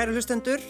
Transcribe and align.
Kæra 0.00 0.14
hlustendur, 0.16 0.62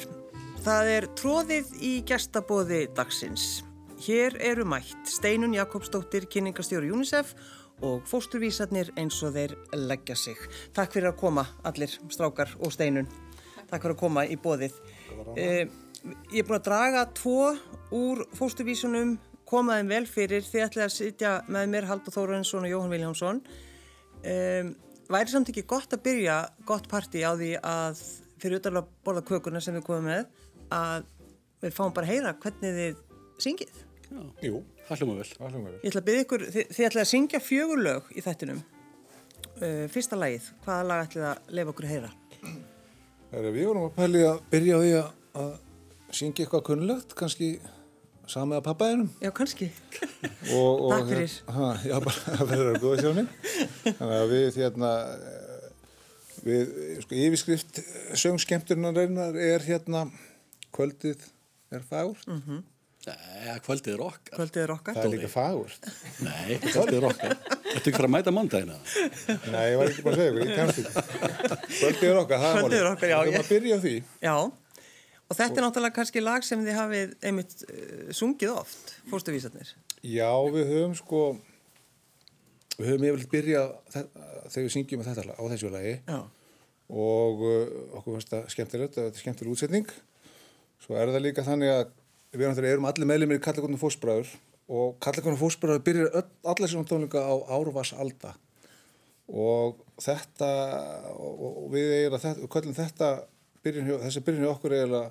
það 0.65 0.89
er 0.91 1.05
tróðið 1.15 1.69
í 1.87 1.91
gestabóði 2.03 2.81
dagsins. 2.96 3.61
Hér 4.03 4.35
eru 4.43 4.64
mætt 4.67 5.07
Steinun 5.07 5.53
Jakobsdóttir, 5.55 6.25
kynningastjóri 6.27 6.89
UNICEF 6.91 7.31
og 7.87 8.09
fósturvísarnir 8.11 8.89
eins 8.99 9.21
og 9.23 9.37
þeir 9.37 9.53
leggja 9.85 10.17
sig. 10.18 10.40
Takk 10.75 10.96
fyrir 10.96 11.13
að 11.13 11.21
koma 11.21 11.45
allir 11.63 11.95
strákar 12.11 12.57
og 12.59 12.75
Steinun. 12.75 13.07
Takk 13.71 13.85
fyrir 13.85 13.95
að 13.95 14.01
koma 14.01 14.25
í 14.27 14.35
bóðið. 14.35 14.81
Eh, 15.39 15.71
ég 16.32 16.40
er 16.40 16.49
búin 16.49 16.57
að 16.59 16.67
draga 16.67 17.04
tvo 17.21 17.53
úr 18.01 18.25
fósturvísunum, 18.35 19.12
koma 19.46 19.76
þeim 19.79 19.93
vel 19.95 20.09
fyrir. 20.11 20.43
Þið 20.43 20.65
ætlaði 20.65 20.89
að 20.89 20.96
sitja 20.96 21.37
með 21.46 21.71
mér 21.76 21.87
Haldur 21.93 22.17
Þórensson 22.17 22.67
og 22.67 22.73
Jóhann 22.73 22.96
Viljámsson. 22.96 23.39
Um, 24.25 24.75
væri 25.07 25.37
samt 25.37 25.54
ekki 25.54 25.68
gott 25.71 25.95
að 25.95 26.03
byrja 26.09 26.40
gott 26.67 26.90
parti 26.90 27.23
á 27.23 27.39
því 27.39 27.53
að 27.62 28.03
fyrir 28.43 28.61
utan 28.61 28.80
að 28.80 28.90
borða 29.07 29.22
kökuna 29.30 29.62
sem 29.64 29.76
við 29.79 29.86
komum 29.86 30.08
með 30.11 30.26
að 30.75 31.07
við 31.61 31.76
fáum 31.76 31.94
bara 31.96 32.08
að 32.08 32.12
heyra 32.14 32.34
hvernig 32.42 32.77
þið 32.81 33.00
syngið. 33.44 33.81
Já, 34.11 34.20
Jú, 34.42 34.61
það 34.89 35.03
hljóma 35.03 35.17
vel. 35.20 35.27
það 35.36 35.56
vel. 35.56 35.72
Ég 35.77 35.89
ætla 35.91 36.00
að 36.03 36.06
byrja 36.08 36.27
ykkur, 36.27 36.45
þið, 36.55 36.70
þið 36.77 36.86
ætla 36.89 37.03
að 37.05 37.11
syngja 37.12 37.41
fjögur 37.45 37.83
lög 37.84 38.08
í 38.11 38.25
þættinum. 38.27 38.62
Uh, 39.61 39.84
fyrsta 39.92 40.17
lagið, 40.19 40.48
hvaða 40.65 40.87
lag 40.89 41.05
ætla 41.06 41.33
að 41.34 41.53
lefa 41.59 41.75
okkur 41.75 41.87
að 41.89 41.92
heyra? 41.95 42.12
Þegar 43.31 43.53
við 43.55 43.69
vorum 43.69 43.87
að 43.87 43.98
pæli 44.00 44.25
að 44.27 44.41
byrja 44.50 44.78
á 44.78 44.81
því 44.81 44.95
að, 44.98 45.12
að 45.45 45.53
syngja 46.20 46.45
eitthvað 46.47 46.65
kunnlegt, 46.70 47.15
kannski 47.19 47.50
samið 48.31 48.61
að 48.61 48.65
pappaðinum. 48.67 49.11
Já, 49.22 49.31
kannski. 49.34 49.69
Og, 50.55 50.83
og, 50.87 50.91
Takk 50.95 51.11
fyrir. 51.11 51.37
Ha, 51.55 51.69
já, 51.91 51.97
bara 52.06 52.34
að 52.37 52.50
vera 52.50 52.72
að 52.72 52.81
góða 52.84 53.05
sjónin. 53.05 53.31
Þannig 53.84 54.17
að 54.17 54.33
við 54.34 54.59
hérna, 54.62 54.91
við, 56.47 56.75
sko, 57.05 57.19
yfirskrift 57.27 57.81
söngskemturnarinnar 58.20 59.36
er 59.41 59.64
hérna, 59.67 60.06
kvöldið 60.75 61.25
er 61.75 61.83
fagurt. 61.89 62.27
Mhm. 62.28 62.62
Já, 63.00 63.55
kvöldið 63.64 63.95
er 63.95 64.00
okkar. 64.05 64.34
Kvöldið 64.37 64.61
er 64.62 64.70
okkar. 64.75 64.95
Það 64.98 65.06
er 65.06 65.12
líka 65.14 65.28
fagurt. 65.33 65.87
Nei, 66.20 66.59
kvöldið 66.61 66.97
er 66.98 67.06
okkar. 67.09 67.33
Þetta 67.70 67.81
ekki 67.81 67.92
fara 67.97 68.09
að 68.11 68.12
mæta 68.12 68.33
mándagina. 68.37 68.77
Nei, 69.55 69.62
ég 69.72 69.78
var 69.81 69.89
ekki 69.89 70.05
bara 70.05 70.17
að 70.17 70.20
segja 70.20 70.33
ykkur, 70.34 70.50
ekki. 70.67 70.84
Kvöldið 71.78 72.09
er 72.11 72.19
okkar, 72.20 72.42
það 72.42 72.50
er 72.50 72.59
Kvöldið 72.59 72.77
er 72.77 72.84
málið. 72.84 72.91
okkar, 72.92 73.09
já, 73.15 73.17
Við 73.25 73.31
erum 73.33 73.41
að 73.41 73.53
byrja 73.55 73.78
á 73.78 73.81
því. 73.87 73.94
Já, 74.20 74.34
og 75.31 75.39
þetta 75.41 75.56
er 75.56 75.65
náttúrulega 75.65 75.97
kannski 75.97 76.25
lag 76.27 76.44
sem 76.44 76.67
þið 76.67 76.77
hafið 76.83 77.15
einmitt 77.31 77.56
uh, 77.65 78.12
sungið 78.20 78.53
oft, 78.61 78.92
fórstuvísarnir. 79.09 79.72
Já, 80.05 80.31
við 80.53 80.69
höfum 80.75 80.94
sko 81.00 81.22
við 82.81 82.91
höfum 82.91 83.06
yfirleitt 83.11 83.33
byrjað 83.34 83.73
þe- 83.95 84.05
þegar 84.50 84.67
við 84.67 84.75
syngjum 84.75 85.03
með 85.03 85.11
þetta 85.12 85.36
á 85.39 85.45
þessu 85.53 85.73
lagi. 85.75 85.95
Já, 86.09 86.20
og 86.91 87.42
uh, 87.47 87.64
okkur 88.00 88.17
finnst 88.17 88.33
það 88.34 88.47
skemmtilegt 88.56 88.97
þetta 88.98 89.14
er 89.14 89.22
skemmtileg 89.25 89.55
útsetning. 89.55 89.91
Svo 90.81 90.97
er 90.98 91.12
það 91.12 91.25
líka 91.28 91.45
þannig 91.47 91.70
að 91.77 91.91
við 92.41 92.70
erum 92.72 92.87
allir 92.89 93.09
meðlumir 93.11 93.39
í 93.41 93.42
Kallakonum 93.45 93.81
fósbræður 93.81 94.31
og 94.70 94.95
Kallakonum 95.03 95.39
fósbræður 95.41 95.83
byrjar 95.87 96.12
öll, 96.20 96.28
allir 96.53 96.70
sem 96.70 96.84
tónleika 96.87 97.22
á 97.27 97.34
Árvas 97.53 97.91
Alda 97.98 98.37
og 99.31 99.81
þetta 100.03 100.48
og, 101.15 101.69
við 101.75 101.91
við 102.11 102.47
köllum 102.50 102.75
þetta 102.75 103.10
byrjun 103.62 103.91
þessi 104.03 104.22
byrjun 104.26 104.47
hjá 104.47 104.53
okkur 104.55 104.75
eiginlega 104.75 105.10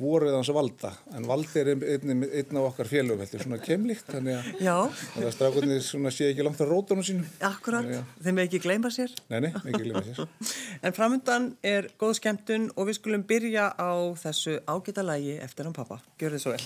vorið 0.00 0.34
hans 0.34 0.50
valda 0.54 0.92
en 1.14 1.28
valdi 1.28 1.60
er 1.62 1.72
einn, 1.74 2.56
af 2.58 2.68
okkar 2.70 2.90
félögum 2.90 3.22
þetta 3.22 3.38
er 3.38 3.44
svona 3.46 3.60
kemlíkt 3.62 4.10
þannig 4.10 4.38
að 4.40 4.64
já, 4.66 4.76
þannig 5.14 5.28
að 5.28 5.36
strákunni 5.36 5.80
svona 5.86 6.14
sé 6.14 6.30
ekki 6.32 6.46
langt 6.46 6.62
á 6.62 6.66
rótunum 6.68 7.06
sínum 7.06 7.28
akkurat, 7.46 7.90
þeim 8.18 8.40
er 8.40 8.48
ekki 8.48 8.62
gleyma 8.64 8.90
sér. 8.94 9.14
nei, 9.30 9.40
nei, 9.46 9.52
ekki 9.54 9.82
glemja 9.86 10.04
sér 10.10 10.24
En 10.84 10.92
framöndan 10.92 11.56
er 11.64 11.88
góð 12.00 12.18
skemmtun 12.18 12.70
og 12.76 12.88
við 12.88 12.98
skulum 12.98 13.24
byrja 13.28 13.70
á 13.78 13.92
þessu 14.20 14.58
ágæta 14.68 15.02
lagi 15.06 15.38
eftir 15.40 15.68
hann 15.68 15.76
pappa. 15.76 16.00
Gjör 16.20 16.36
þið 16.36 16.44
svo 16.44 16.52
vel. 16.54 16.64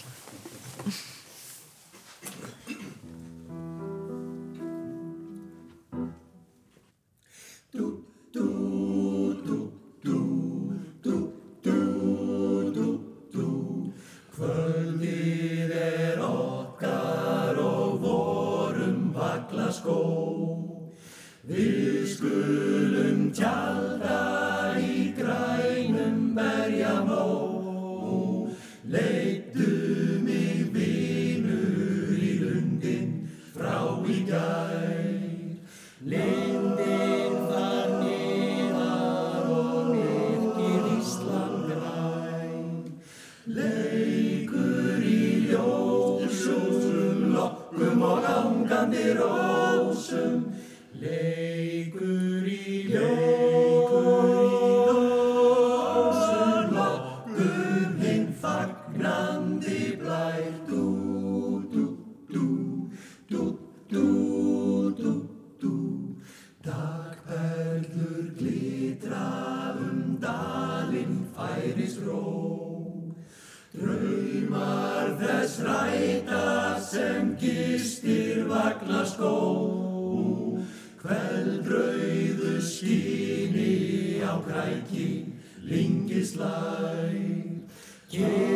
Takk 88.10 88.47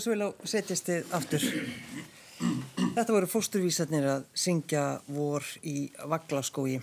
svo 0.00 0.14
og 0.28 0.46
setjast 0.48 0.88
þið 0.88 1.12
aftur. 1.18 1.44
Þetta 2.92 3.12
voru 3.12 3.28
fósturvísarnir 3.30 4.08
að 4.08 4.24
syngja 4.34 4.84
vor 5.12 5.44
í 5.62 5.90
Vaglaskói. 6.08 6.80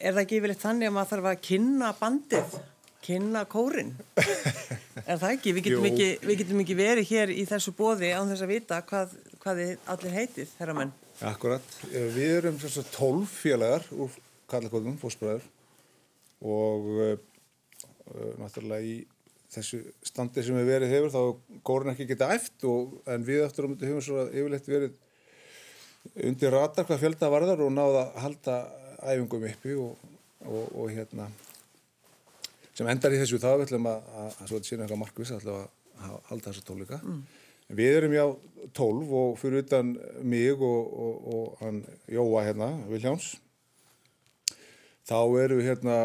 Er 0.00 0.14
það 0.14 0.22
ekki 0.22 0.38
yfirleitt 0.38 0.62
þannig 0.62 0.88
að 0.88 0.94
maður 0.96 1.10
þarf 1.10 1.28
að 1.30 1.42
kynna 1.48 1.90
bandið, 1.98 2.54
kynna 3.04 3.44
kórin? 3.50 3.92
Er 5.04 5.18
það 5.20 5.34
ekki? 5.34 5.52
Við 5.56 5.66
getum, 5.68 5.86
ekki, 5.90 6.08
við 6.24 6.40
getum 6.42 6.62
ekki 6.64 6.76
verið 6.78 7.10
hér 7.12 7.34
í 7.34 7.44
þessu 7.48 7.74
bóði 7.76 8.12
án 8.14 8.30
þess 8.32 8.46
að 8.46 8.52
vita 8.54 8.80
hvað, 8.88 9.14
hvað 9.42 9.62
þið 9.62 9.92
allir 9.94 10.16
heitið, 10.16 10.54
herramenn. 10.60 10.92
Akkurat, 11.28 11.66
Eh, 11.92 12.08
við 12.14 12.36
erum 12.38 12.58
sagt 12.62 12.94
12 12.96 13.26
félagar 13.28 13.84
úr 13.92 14.14
Kallakonum 14.50 14.96
fósbræður 14.98 15.44
og 16.40 16.86
uh, 16.96 17.16
náttúrulega 18.40 18.80
í 18.80 18.94
þessu 19.50 19.80
standi 20.06 20.44
sem 20.46 20.56
við 20.60 20.68
verið 20.70 20.92
hefur 20.94 21.12
þá 21.14 21.60
kórun 21.66 21.92
ekki 21.94 22.06
geta 22.12 22.28
æft 22.34 22.64
og, 22.70 22.96
en 23.10 23.24
við 23.26 23.44
eftir 23.46 23.66
um 23.66 23.74
þetta 23.74 23.88
hefum 23.90 24.04
svo 24.06 24.24
yfirleitt 24.30 24.68
verið 24.70 26.26
undir 26.30 26.54
ratar 26.54 26.86
hvað 26.88 27.02
fjölda 27.02 27.30
varðar 27.32 27.62
og 27.66 27.72
náða 27.76 28.04
að 28.06 28.20
halda 28.24 28.56
æfingum 29.10 29.46
uppi 29.50 29.74
og, 29.80 30.06
og, 30.46 30.64
og 30.80 30.92
hérna 30.94 31.26
sem 32.76 32.88
endar 32.88 33.12
í 33.12 33.18
þessu 33.20 33.40
þá 33.42 33.50
við 33.58 33.66
ætlum 33.68 33.88
að, 33.90 34.08
að, 34.22 34.30
að 34.30 34.46
svo 34.48 34.56
þetta 34.60 34.70
sína 34.70 34.86
eitthvað 34.86 35.02
markvis 35.02 35.32
að 35.36 35.50
ha- 36.06 36.22
halda 36.30 36.50
þessu 36.52 36.66
tónleika 36.70 37.00
Við 37.70 37.92
erum 38.00 38.14
já 38.16 38.24
12 38.74 39.10
og 39.14 39.36
fyrir 39.38 39.60
utan 39.62 39.92
mig 40.26 40.58
og, 40.58 40.88
og, 41.04 41.28
og 41.34 41.60
hann 41.60 41.76
Jóa 42.10 42.40
hérna, 42.48 42.72
Viljáns, 42.90 43.28
þá 45.08 45.18
eru 45.42 45.60
hérna 45.64 45.96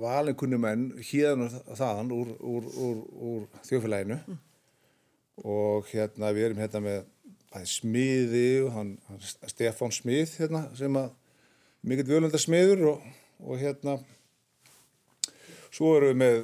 valinkunni 0.00 0.58
menn 0.60 0.90
hérna 1.00 1.48
þaðan 1.68 2.12
úr, 2.14 2.34
úr, 2.38 2.68
úr, 2.86 2.98
úr 3.30 3.46
þjófélaginu 3.66 4.18
og 5.44 5.88
hérna 5.92 6.32
við 6.34 6.48
erum 6.48 6.62
hérna 6.62 6.84
með 6.84 7.64
smiði 7.68 8.48
og 8.66 8.74
hann, 8.74 8.92
hann 9.08 9.22
Stefán 9.48 9.94
Smið 9.94 10.36
hérna 10.42 10.66
sem 10.78 10.98
að 11.00 11.10
mikill 11.88 12.10
völundar 12.10 12.42
smiður 12.42 12.84
og, 12.92 13.08
og 13.40 13.60
hérna 13.62 13.96
svo 15.72 15.94
erum 15.96 16.12
við 16.12 16.20
með 16.22 16.38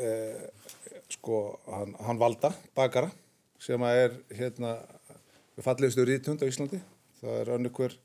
eh, 0.00 0.46
sko 1.10 1.40
hann, 1.70 1.94
hann 2.04 2.20
Valda, 2.20 2.52
bakara 2.76 3.10
sem 3.60 3.82
að 3.84 4.02
er 4.04 4.16
hérna 4.38 4.76
við 5.56 5.66
fallegustu 5.66 6.06
rítund 6.08 6.42
á 6.42 6.48
Íslandi. 6.48 6.80
Það 7.20 7.40
er 7.42 7.52
önnur 7.56 7.74
hver, 7.76 7.96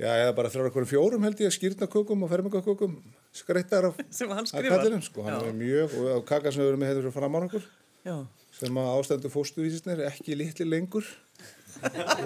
já 0.00 0.10
eða 0.12 0.32
bara 0.36 0.50
þrjára 0.52 0.72
hverjum 0.74 0.90
fjórum 0.90 1.26
held 1.26 1.40
ég 1.40 1.50
að 1.50 1.56
skýrna 1.56 1.88
kökum 1.92 2.24
og 2.26 2.32
fermingakökum 2.32 2.96
skreittar 3.36 3.88
af 3.90 4.00
kallinum 4.52 5.04
sko, 5.04 5.24
hann 5.24 5.38
Já. 5.38 5.46
er 5.48 5.56
mjög 5.56 5.94
og, 6.02 6.24
kaka 6.28 6.52
sem 6.52 6.62
við 6.62 6.72
erum 6.72 6.82
með 6.84 6.92
hérna 6.92 7.04
fyrir 7.06 7.16
fram 7.16 7.36
á 7.36 7.40
okkur 7.40 7.68
Já. 8.06 8.16
sem 8.58 8.80
að 8.82 8.90
ástændu 8.96 9.32
fóstuvísisnir 9.32 10.04
ekki 10.10 10.36
litli 10.36 10.68
lengur 10.68 11.08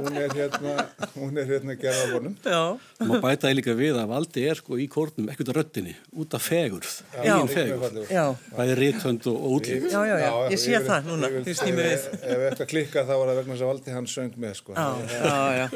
hún 0.00 0.17
er 0.20 0.32
hérna 0.37 0.75
hún 1.14 1.38
er 1.41 1.47
hérna 1.49 1.75
gerða 1.81 2.05
á 2.06 2.12
honum 2.14 2.35
Já. 2.44 2.61
Má 3.08 3.14
bæta 3.25 3.49
því 3.49 3.55
líka 3.58 3.75
við 3.79 3.99
að 4.00 4.08
valdi 4.12 4.44
er 4.50 4.58
sko 4.61 4.79
í 4.81 4.87
kórnum 4.93 5.31
ekkert 5.32 5.50
að 5.52 5.58
röddinni, 5.61 5.94
út 6.23 6.37
af 6.38 6.44
fegurð, 6.47 6.93
eigin 7.20 7.50
fegurð. 7.50 7.99
Já. 8.12 8.25
Bæði 8.56 8.76
rithönd 8.81 9.26
og 9.31 9.49
útlýtt. 9.56 9.88
Já, 9.93 10.00
já, 10.11 10.17
já, 10.25 10.31
ég 10.55 10.62
sé 10.62 10.81
það 10.87 11.08
núna, 11.11 11.31
því 11.47 11.55
snými 11.61 11.87
við. 11.88 12.06
ef, 12.20 12.44
eitthvað 12.50 12.70
klikka 12.75 13.05
þá 13.08 13.12
var 13.17 13.32
það 13.32 13.41
vegna 13.41 13.55
þess 13.56 13.64
að 13.67 13.70
valdi 13.73 13.97
hann 13.97 14.08
söng 14.14 14.38
með 14.44 14.55
sko. 14.61 14.76
Já, 14.76 15.41
já, 15.61 15.67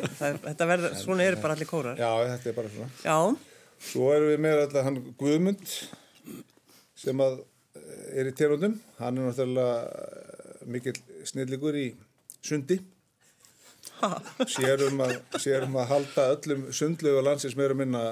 þetta 0.46 0.70
verður, 0.72 0.96
svona 1.02 1.28
eru 1.28 1.42
bara 1.42 1.58
allir 1.58 1.70
kórar. 1.70 1.98
já, 2.00 2.10
þetta 2.34 2.52
er 2.52 2.56
bara 2.60 2.72
svona 2.76 2.88
Já, 3.04 3.18
svo 3.90 4.10
erum 4.14 4.30
við 4.34 4.42
með 4.46 4.62
alltaf 4.64 4.88
hann 4.88 5.00
Guðmund 5.20 5.76
sem 7.04 7.20
að 7.20 7.38
eh, 7.76 8.20
er 8.22 8.30
í 8.30 8.34
tegundum 8.38 8.78
hann 9.00 9.18
er 9.20 9.26
náttúrulega 9.28 9.74
eh, 9.84 10.64
mikill 10.72 10.96
snilligur 11.28 11.76
í 11.76 11.88
sundi 12.44 12.78
sér 14.54 14.86
um, 14.88 15.02
að, 15.04 15.18
sér 15.42 15.66
um 15.66 15.76
að 15.80 15.90
halda 15.92 16.30
öllum 16.36 16.64
sundlegu 16.74 17.20
og 17.20 17.28
landsins 17.28 17.56
meira 17.58 17.76
minna 17.78 18.02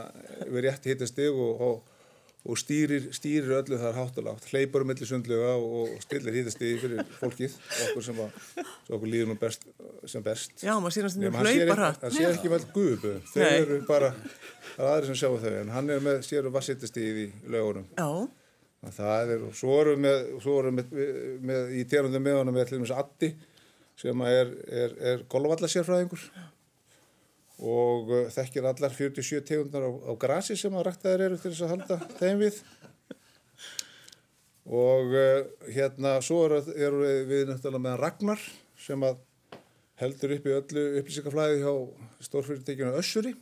við 0.46 0.66
rétt 0.66 0.88
hittastig 0.90 1.30
og, 1.32 1.62
og, 1.66 2.02
og 2.42 2.58
stýrir, 2.58 3.08
stýrir 3.14 3.54
öllu 3.60 3.78
þar 3.80 3.98
háttalátt 4.00 4.48
hleypar 4.50 4.84
um 4.84 4.90
milli 4.92 5.08
sundlega 5.08 5.54
og, 5.54 5.94
og 5.94 6.02
stillir 6.04 6.38
hittastigi 6.40 6.80
fyrir 6.82 7.14
fólkið 7.20 7.56
okkur 7.86 8.06
sem 8.08 8.20
að, 8.24 8.42
okkur 8.90 9.08
líður 9.14 9.32
nú 9.32 9.38
best, 9.40 9.66
sem 10.10 10.24
best. 10.26 10.56
Já, 10.58 10.74
maður 10.74 10.98
sér 10.98 11.08
að 11.08 11.18
Nema, 11.22 11.46
stundum 11.46 11.82
hann 11.86 12.02
sér 12.18 12.28
hlaupa 12.28 12.34
ekki, 12.34 12.52
vel 12.52 12.62
guðubu 12.74 13.16
þau 13.32 13.48
eru 13.48 13.80
bara, 13.88 14.12
það 14.74 14.86
er 14.86 14.94
aðri 14.96 15.12
sem 15.12 15.20
sjá 15.22 15.32
þau 15.46 15.56
en 15.62 15.74
hann 15.76 15.96
er 15.96 16.06
með, 16.10 16.22
sér 16.28 16.50
um 16.50 16.56
vassittastíð 16.58 17.24
í 17.26 17.30
lögunum. 17.52 17.88
Já, 17.94 18.10
það 18.98 19.32
er, 19.36 19.46
og 19.46 19.54
svo 19.54 19.78
erum 19.84 20.08
við 20.08 20.28
svo 20.42 20.58
erum 20.58 20.80
við 20.80 20.94
með, 20.98 21.16
með 21.52 21.74
í 21.78 21.86
tegundum 21.90 22.24
með 22.26 22.40
honum 22.40 22.56
með 22.58 22.70
til 22.70 22.80
dæmis 22.80 22.94
Addi 22.96 23.34
sem 24.02 24.24
er, 24.26 24.50
er, 24.66 24.94
er 25.12 25.24
golfallasérfræðingur 25.30 26.22
og 27.62 28.10
uh, 28.10 28.22
þekkir 28.34 28.66
allar 28.66 28.94
47 28.96 29.42
tegundar 29.46 29.86
á, 29.86 29.90
á 30.10 30.12
grasi 30.18 30.56
sem 30.58 30.74
að 30.74 30.88
ræktaðir 30.88 31.26
eru 31.28 31.38
til 31.38 31.52
þess 31.52 31.66
að 31.66 31.74
halda 31.76 31.98
þeim 32.18 32.40
við. 32.42 32.58
Og 34.72 35.14
uh, 35.14 35.44
hérna 35.70 36.16
svo 36.24 36.40
eru, 36.48 36.62
eru 36.74 37.04
við, 37.28 37.44
náttúrulega 37.50 37.84
með 37.86 38.00
Ragnar 38.02 38.42
sem 38.82 39.06
að 39.06 39.20
heldur 40.02 40.34
upp 40.34 40.48
í 40.48 40.56
öllu 40.56 40.84
upplýsingaflæði 40.98 41.62
hjá 41.62 41.72
stórfyrirtekjuna 42.26 42.98
Össuri 42.98 43.36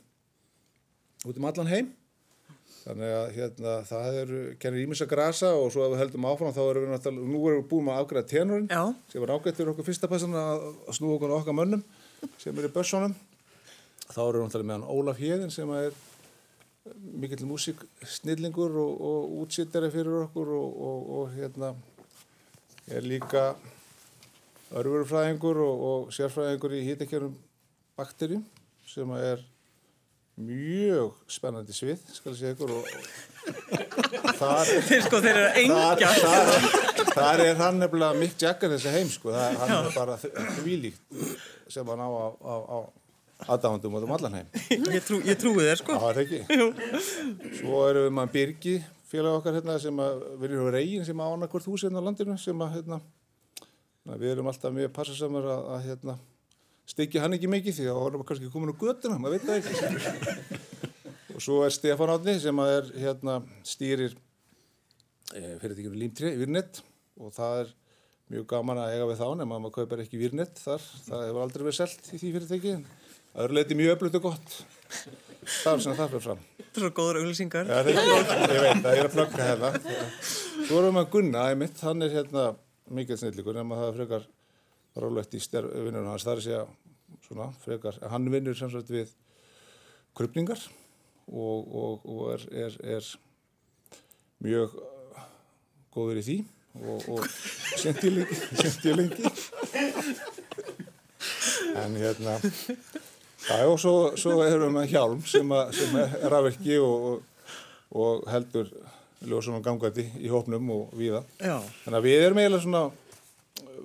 út 1.24 1.36
um 1.36 1.48
allan 1.48 1.70
heim 1.70 1.90
þannig 2.80 3.14
að 3.14 3.32
hérna, 3.36 3.72
það 3.88 4.18
eru 4.22 4.42
kennir 4.60 4.84
ímis 4.86 5.02
að 5.04 5.10
grasa 5.12 5.50
og 5.56 5.68
svo 5.72 5.84
ef 5.84 5.94
við 5.94 6.02
heldum 6.04 6.28
áfram 6.30 6.54
þá 6.56 6.60
erum 6.64 6.86
við 6.86 6.92
náttúrulega, 6.94 7.32
nú 7.32 7.40
erum 7.42 7.58
við 7.60 7.66
búin 7.72 7.90
að 7.92 7.98
afgræða 8.02 8.30
tenorinn 8.30 8.70
Já. 8.70 8.84
sem 9.12 9.24
var 9.24 9.32
ágætt 9.36 9.58
fyrir 9.58 9.72
okkur 9.74 9.88
fyrsta 9.90 10.08
passan 10.10 10.36
að, 10.40 10.64
snúa 10.96 11.18
okkur 11.18 11.34
okkar 11.36 11.58
mönnum 11.58 11.84
sem 12.40 12.56
er 12.56 12.70
í 12.70 12.72
börssunum 12.72 13.16
þá 14.06 14.22
erum 14.22 14.40
við 14.40 14.46
náttúrulega 14.46 14.70
með 14.70 14.78
hann 14.78 14.88
Ólaf 14.96 15.20
Hjeðin 15.20 15.52
sem 15.54 15.74
er 15.76 15.98
mikill 17.20 17.44
músiksnillingur 17.50 18.80
og, 18.80 19.04
og 19.10 19.36
útsittari 19.44 19.92
fyrir 19.92 20.24
okkur 20.24 20.54
og, 20.56 20.80
og, 20.88 21.12
og 21.18 21.36
hérna 21.36 21.74
er 22.90 23.04
líka 23.04 23.50
örfurfræðingur 24.70 25.60
og, 25.66 25.86
og 25.90 26.12
sérfræðingur 26.16 26.78
í 26.78 26.84
hýttekjörnum 26.88 27.36
bakterjum 27.98 28.44
sem 28.88 29.12
er 29.18 29.42
mjög 30.44 31.18
spennandi 31.30 31.74
svið, 31.76 32.04
skal 32.16 32.32
ég 32.32 32.38
segja 32.40 32.54
ykkur 32.54 32.72
og 32.76 32.84
þar, 34.38 34.70
sko, 35.06 35.20
þar, 35.24 35.42
þar, 36.00 36.54
þar 37.14 37.44
er 37.44 37.60
hann 37.60 37.80
nefnilega 37.82 38.20
Mick 38.20 38.40
Jagger 38.40 38.74
þessi 38.74 38.94
heim 38.94 39.12
sko, 39.12 39.34
það, 39.34 39.60
hann 39.62 39.76
er 39.78 39.92
bara 39.96 40.16
þvílíkt 40.60 41.20
sem 41.70 41.92
hann 41.92 42.02
á 42.02 42.08
á, 42.10 42.54
á, 42.56 42.78
aðdáðandum 43.48 43.96
út 43.96 44.06
um 44.06 44.14
allan 44.16 44.38
heim. 44.40 44.48
Ég, 44.96 45.04
trú, 45.06 45.20
ég 45.24 45.38
trúi 45.40 45.62
þér, 45.62 45.78
sko. 45.80 45.96
Það 45.96 46.02
var 46.04 46.18
ekki. 46.24 46.40
Svo 47.60 47.84
erum 47.88 48.06
við 48.06 48.12
maður 48.18 48.34
Birgi, 48.34 48.74
félag 49.10 49.38
okkar 49.38 49.56
hérna, 49.58 49.78
sem 49.82 50.02
að 50.04 50.26
við 50.42 50.50
erum 50.50 50.68
reygin 50.74 51.06
sem 51.08 51.22
ána 51.24 51.48
hvort 51.50 51.70
hús 51.70 51.86
hérna 51.86 52.02
á 52.02 52.06
landinu, 52.08 52.36
sem 52.40 52.64
að 52.64 52.74
hérna, 52.76 53.00
na, 54.04 54.18
við 54.20 54.34
erum 54.34 54.50
alltaf 54.50 54.74
mjög 54.76 54.92
passasamur 54.96 55.48
að, 55.54 55.64
að 55.76 55.88
hérna, 55.88 56.18
steikja 56.90 57.24
hann 57.24 57.36
ekki 57.36 57.50
mikið 57.50 57.76
því 57.78 57.88
að 57.90 58.00
hann 58.02 58.18
er 58.18 58.26
kannski 58.28 58.50
komin 58.52 58.72
á 58.74 58.80
göttuna, 58.80 59.18
maður 59.20 59.38
veit 59.38 59.46
það 59.46 59.58
ekki. 59.60 60.60
og 61.36 61.44
svo 61.44 61.60
er 61.64 61.74
Stefán 61.74 62.14
Átni 62.14 62.36
sem 62.42 62.62
er 62.64 62.88
hérna 63.00 63.36
stýrir 63.66 64.16
e, 65.32 65.58
fyrirtækjum 65.62 65.98
Límtri, 66.00 66.34
Virnet 66.40 66.82
og 67.20 67.34
það 67.36 67.62
er 67.62 67.74
mjög 68.30 68.46
gaman 68.50 68.82
að 68.82 68.94
eiga 68.94 69.08
við 69.10 69.20
þá 69.22 69.28
nema 69.40 69.56
að 69.56 69.64
maður 69.64 69.76
kaupir 69.78 70.02
ekki 70.04 70.20
Virnet 70.20 70.62
þar, 70.62 70.86
það 71.06 71.24
hefur 71.28 71.44
aldrei 71.44 71.64
verið 71.66 71.78
selt 71.80 72.10
í 72.10 72.20
því 72.20 72.32
fyrirtæki 72.36 72.74
en 72.76 72.84
það 73.30 73.44
eru 73.46 73.58
leiti 73.58 73.78
mjög 73.78 73.94
öflugt 73.96 74.18
og 74.18 74.26
gott. 74.26 74.56
Það 75.40 75.72
er 75.72 75.82
sem 75.84 75.96
það 75.96 76.10
fyrir 76.12 76.24
fram. 76.26 76.42
Þetta 76.60 76.80
er 76.80 76.84
svo 76.84 76.90
góður 76.98 77.20
auglýsingar. 77.22 77.70
Það 77.70 77.80
er 77.80 77.90
ekki, 77.90 78.02
ég 78.10 78.64
veit 78.66 78.82
það, 78.84 78.90
er 78.92 79.06
að 79.06 79.14
plugga 79.14 79.46
hérna. 79.48 79.70
Svo 80.20 80.82
erum 80.82 80.98
við 80.98 81.02
að 81.02 81.08
Gunna, 81.14 81.46
einmitt, 81.50 81.80
hann 81.86 82.04
er 82.06 82.12
hérna 82.14 82.44
mikið 83.00 83.22
snillikur, 83.22 83.56
nema 83.56 83.78
það 83.80 83.88
er 83.88 83.96
frekar 83.96 84.28
rálegt 84.96 85.34
í 85.34 85.40
vinnunum 85.40 86.10
hans, 86.10 86.26
það 86.26 86.44
er 86.44 86.60
að 86.60 86.76
svona, 87.26 87.50
frekar, 87.64 87.98
hann 88.10 88.30
vinnur 88.32 88.56
sem 88.58 88.70
sagt 88.72 88.90
við 88.90 89.12
krupningar 90.18 90.62
og, 91.30 91.68
og, 91.82 92.06
og 92.10 92.22
er, 92.34 92.46
er, 92.66 92.78
er 92.96 93.10
mjög 94.42 94.74
góður 95.94 96.20
í 96.22 96.26
því 96.26 96.38
og, 96.80 97.08
og 97.16 97.28
sent 97.78 98.02
ég 98.06 98.16
lengi, 98.18 98.94
lengi 98.96 99.24
en 101.80 101.98
hérna 101.98 102.38
Já, 103.48 103.64
og 103.64 103.78
svo, 103.80 104.12
svo 104.20 104.42
erum 104.44 104.76
við 104.78 104.92
hjálm 104.92 105.20
sem, 105.26 105.52
að, 105.56 105.70
sem 105.78 105.94
er 105.98 106.12
rafverki 106.30 106.76
og, 106.84 107.06
og, 107.08 107.46
og 107.96 108.26
heldur 108.30 108.68
ljósum 109.26 109.56
og 109.58 109.64
gangvæti 109.64 110.04
í 110.20 110.28
hópnum 110.32 110.68
og 110.74 110.92
víða. 110.96 111.22
Já. 111.40 111.56
Þannig 111.84 111.98
að 111.98 112.06
við 112.06 112.24
erum 112.26 112.40
eiginlega 112.40 112.64
svona 112.66 112.82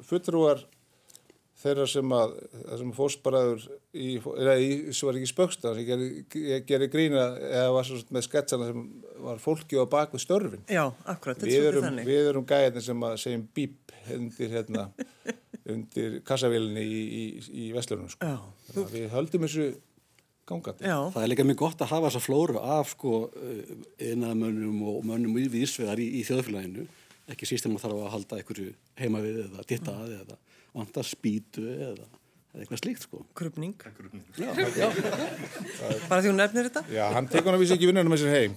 fulltrúar 0.10 0.62
þeirra 1.66 1.86
sem 1.90 2.12
að, 2.16 2.36
það 2.62 2.82
sem 2.82 2.92
fósbaraður 2.98 3.64
í, 3.94 4.10
eða 4.22 4.56
í, 4.62 4.70
svo 4.96 5.10
var 5.10 5.18
ekki 5.20 5.30
spöksta, 5.32 5.74
sem 5.78 5.88
gerir 5.88 6.62
geri 6.70 6.90
grína 6.94 7.24
eða 7.50 7.72
var 7.76 7.88
svo 7.90 8.00
með 8.16 8.28
sketsana 8.28 8.70
sem 8.70 8.84
var 9.26 9.42
fólki 9.44 9.80
á 9.82 9.86
bak 9.90 10.14
við 10.16 10.24
störfin. 10.26 10.64
Já, 10.72 10.84
akkurat, 11.10 11.42
þetta 11.42 11.50
er 11.50 11.56
Við 11.56 11.70
erum, 11.72 11.88
þannig. 11.90 12.08
við 12.12 12.30
erum 12.32 12.48
gæðin 12.54 12.86
sem 12.88 13.08
að 13.10 13.18
segjum 13.26 13.48
bíp 13.58 13.96
undir 14.16 14.54
hérna, 14.54 14.86
undir 15.76 16.20
kassavélinni 16.28 16.86
í, 16.86 17.04
í, 17.04 17.26
í 17.66 17.68
Vestlunum, 17.76 18.12
sko. 18.14 18.32
Að 18.76 18.96
Við 18.96 19.10
höldum 19.16 19.48
þessu 19.48 19.70
gangandi. 20.46 20.86
Já, 20.86 21.00
Það 21.16 21.24
er 21.24 21.32
líka 21.32 21.48
mjög 21.50 21.62
gott 21.64 21.80
að 21.82 21.90
hafa 21.96 22.12
þessa 22.12 22.22
flóru 22.22 22.60
af 22.62 22.92
sko 22.94 23.24
innamönnum 24.06 24.84
og 24.92 25.06
mönnum 25.10 25.40
í 25.42 25.48
vísvegar 25.50 25.98
í, 26.02 26.06
í 26.20 26.26
þjóðfélaginu. 26.28 26.86
Ekki 27.34 27.48
síst 27.50 27.66
þegar 27.66 27.74
maður 27.74 27.86
þarf 27.88 28.04
að 28.04 28.12
halda 28.14 28.38
einhverju 28.40 28.74
heima 29.02 29.22
við 29.24 29.40
eða 29.48 29.66
ditta 29.72 29.96
að 30.04 30.12
eða 30.20 30.38
vantar 30.76 31.08
spýtu 31.08 31.64
eða, 31.66 32.06
eða 32.56 32.64
eitthvað 32.64 32.82
slíkt 32.84 33.04
sko. 33.08 33.22
krupning. 33.36 33.74
Já, 34.40 34.52
já. 34.56 34.88
Bara 36.10 36.22
því 36.22 36.30
hún 36.32 36.40
nefnir 36.40 36.70
þetta? 36.70 36.84
Já, 36.94 37.06
hann 37.16 37.28
tekur 37.32 37.52
hann 37.52 37.58
að 37.60 37.64
vísa 37.66 37.76
ekki 37.78 37.90
vinnunum 37.92 38.12
með 38.16 38.24
sér 38.24 38.36
heim. 38.36 38.54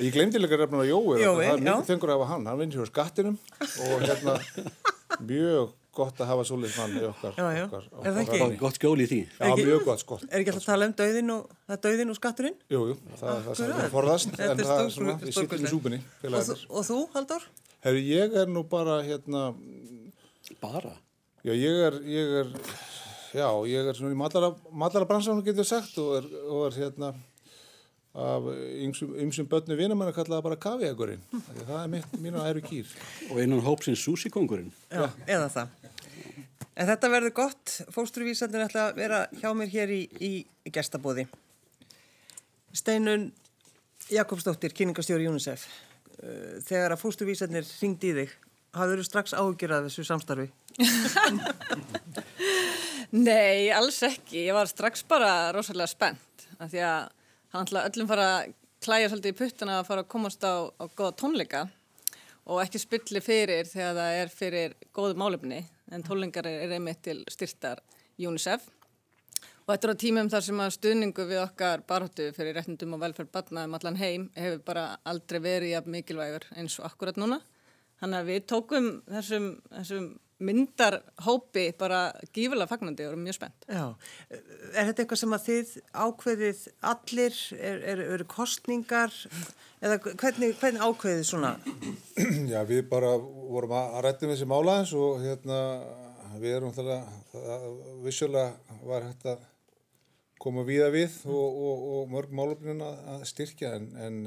Ég 0.00 0.12
glemdi 0.14 0.40
líka 0.40 0.58
refnum 0.60 0.82
að 0.84 0.90
Jói, 0.92 1.18
Jói, 1.20 1.44
það 1.44 1.52
er 1.52 1.60
mikið 1.66 1.90
þengur 1.90 2.14
að 2.14 2.24
hann, 2.30 2.46
hann 2.50 2.58
vinnir 2.60 2.80
hjá 2.80 2.88
skattinum 2.90 3.36
og 3.60 4.04
hérna 4.06 4.34
mjög 5.28 5.76
gott 6.00 6.20
að 6.22 6.28
hafa 6.30 6.44
svolítið 6.46 6.76
mann 6.78 6.92
í 6.96 7.02
okkar. 7.08 7.32
Já, 7.36 7.46
já. 7.56 7.64
okkar, 7.66 7.84
Er 7.84 7.90
það 7.90 8.10
okkar 8.10 8.20
ekki? 8.22 8.38
ranni. 8.40 8.58
Gott 8.60 8.76
skjól 8.78 9.00
í 9.02 9.06
því. 9.10 9.18
Já, 9.26 9.46
Ekki- 9.48 9.64
mjög 9.66 9.80
gott 9.88 10.02
skott. 10.04 10.22
Er 10.30 10.38
ekki 10.40 10.52
alltaf 10.52 10.62
að 10.62 10.70
tala 10.70 10.86
um 10.86 10.94
dauðin 11.00 11.32
og, 11.34 11.48
það 11.72 11.80
dauðin 11.86 12.12
og 12.14 12.18
skatturinn? 12.20 12.56
Jú, 12.70 12.82
jú, 12.92 12.94
það 13.18 13.32
er 13.32 13.42
það 13.48 13.72
er 13.74 13.90
forðast, 13.96 14.30
Þetta 14.36 14.46
en 14.54 14.60
það 14.60 14.70
er 14.70 14.70
stór- 14.70 14.94
svona, 14.94 15.16
ég 15.26 15.34
sittum 15.40 15.66
í 15.66 15.72
súpunni, 15.74 15.98
Og, 15.98 16.06
þú- 16.14 16.22
félagarnir. 16.22 16.62
og 16.70 16.86
þú, 16.90 16.98
Haldur? 17.16 17.42
Herru, 17.84 18.00
ég 18.06 18.36
er 18.44 18.46
nú 18.54 18.62
bara, 18.70 18.96
hérna, 19.02 19.42
Bara. 20.60 20.94
Já, 21.44 21.54
ég 21.56 21.82
er, 21.86 21.96
ég 22.04 22.36
er, 22.42 22.54
já, 23.32 23.48
ég 23.70 23.88
er 23.88 23.96
svona 23.96 24.12
í 24.12 24.18
matlara, 24.20 24.52
matlara 24.76 25.08
bransanum 25.08 25.44
getur 25.46 25.68
sagt 25.68 25.96
og 26.02 26.18
er, 26.18 26.30
og 26.50 26.66
er 26.68 26.78
hérna 26.82 27.14
af 28.14 28.42
ymsum 29.22 29.46
börnu 29.46 29.76
vinum 29.78 30.00
hann 30.02 30.10
að 30.10 30.16
kalla 30.18 30.38
það 30.38 30.46
bara 30.48 30.58
kaviagurinn. 30.64 31.22
Það 31.62 31.76
er 31.78 31.90
mitt, 31.92 32.16
mín 32.18 32.38
og 32.38 32.48
æru 32.48 32.62
kýr. 32.64 32.88
Og 33.30 33.38
einan 33.38 33.62
hópsins 33.62 34.02
súsikongurinn. 34.02 34.72
Já, 34.90 35.06
eða 35.28 35.46
það. 35.54 35.76
En 36.74 36.88
þetta 36.88 37.10
verður 37.12 37.34
gott. 37.36 37.76
Fósturvísandir 37.94 38.64
ætla 38.64 38.88
að 38.88 38.98
vera 38.98 39.20
hjá 39.38 39.50
mér 39.54 39.70
hér 39.70 39.94
í, 39.94 40.00
í, 40.18 40.32
gestabóði. 40.72 41.28
Steinun 42.74 43.30
Jakobsdóttir, 44.10 44.74
kyningastjóri 44.74 45.28
UNICEF. 45.30 45.68
Uh, 46.20 46.58
þegar 46.66 46.96
að 46.96 47.02
fósturvísandir 47.04 47.68
ringdi 47.78 48.10
í 48.10 48.16
þig, 48.18 48.32
hafður 48.76 49.02
þú 49.02 49.06
strax 49.08 49.34
ágjörað 49.34 49.88
þessu 49.88 50.06
samstarfi? 50.06 50.48
Nei, 53.10 53.70
alls 53.74 53.98
ekki. 54.06 54.44
Ég 54.46 54.54
var 54.54 54.70
strax 54.70 55.02
bara 55.08 55.50
rosalega 55.56 55.90
spennt. 55.90 56.46
Því 56.60 56.82
að 56.86 57.08
hann 57.50 57.66
ætla 57.66 57.84
öllum 57.88 58.10
fara 58.10 58.26
að 58.36 58.54
klæja 58.84 59.10
svolítið 59.10 59.34
í 59.34 59.38
puttana 59.40 59.78
að 59.80 59.88
fara 59.90 60.04
að 60.04 60.10
komast 60.12 60.44
á, 60.46 60.70
á 60.70 60.84
góða 60.96 61.16
tónleika 61.20 61.66
og 62.46 62.62
ekki 62.62 62.80
spilli 62.80 63.20
fyrir 63.24 63.68
þegar 63.68 63.96
það 63.98 64.18
er 64.20 64.32
fyrir 64.34 64.76
góðu 64.96 65.16
málefni 65.20 65.60
en 65.92 66.04
tónleikar 66.06 66.48
er, 66.48 66.70
einmitt 66.70 67.02
til 67.04 67.18
styrtar 67.30 67.82
UNICEF 68.20 68.64
og 69.66 69.74
þetta 69.74 69.86
er 69.86 69.92
á 69.94 70.02
tímum 70.02 70.30
þar 70.32 70.46
sem 70.46 70.62
að 70.64 70.72
stuðningu 70.78 71.26
við 71.28 71.42
okkar 71.42 71.84
barhóttu 71.88 72.30
fyrir 72.36 72.56
réttindum 72.56 72.96
og 72.96 73.02
velferð 73.04 73.30
batnaðum 73.34 73.76
allan 73.78 74.00
heim 74.00 74.28
hefur 74.34 74.64
bara 74.66 74.86
aldrei 75.04 75.40
verið 75.44 75.86
mikilvægur 75.86 76.48
eins 76.56 76.78
og 76.80 76.88
akkurat 76.88 77.20
núna. 77.20 77.40
Þannig 78.00 78.18
að 78.18 78.28
við 78.32 78.42
tókum 78.48 78.90
þessum, 79.10 79.46
þessum 79.76 80.10
myndarhópi 80.40 81.66
bara 81.78 82.00
gífulega 82.32 82.68
fagnandi 82.70 83.04
og 83.04 83.12
erum 83.12 83.24
mjög 83.26 83.36
spennt. 83.36 83.66
Já, 83.68 83.84
er 84.32 84.88
þetta 84.88 85.02
eitthvað 85.04 85.20
sem 85.20 85.36
að 85.36 85.46
þið 85.46 85.72
ákveðið 86.04 86.62
allir, 86.90 87.40
er, 87.58 87.82
er, 87.92 88.02
eru 88.16 88.26
kostningar 88.30 89.16
eða 89.84 89.98
hvernig, 90.06 90.54
hvernig 90.62 90.84
ákveðið 90.86 91.26
svona? 91.28 91.52
Já, 92.52 92.62
við 92.68 92.86
bara 92.88 93.12
vorum 93.20 93.76
að 93.76 93.98
rættum 94.06 94.32
þessi 94.32 94.48
málaðins 94.48 94.94
og 94.96 95.20
hérna 95.24 95.60
við 96.40 96.56
erum 96.56 96.72
alltaf, 96.72 97.20
vissulega 98.06 98.78
var 98.86 99.10
hægt 99.10 99.28
að 99.28 99.44
koma 100.40 100.64
víða 100.64 100.88
við 100.94 101.20
og, 101.28 101.60
og, 101.68 101.84
og 101.98 102.12
mörg 102.14 102.32
málöfnun 102.32 102.80
að 102.86 103.26
styrkja 103.28 103.74
en, 103.76 103.90
en 104.00 104.20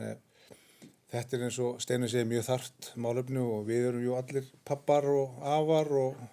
Þetta 1.14 1.38
er 1.38 1.44
eins 1.46 1.58
og 1.62 1.82
Steinu 1.84 2.08
segir 2.10 2.26
mjög 2.26 2.48
þart 2.48 2.88
málefnu 2.98 3.42
og 3.58 3.68
við 3.68 3.90
erum 3.92 4.02
ju 4.02 4.16
allir 4.18 4.48
pappar 4.66 5.06
og 5.12 5.44
afar 5.46 5.92
og, 6.00 6.24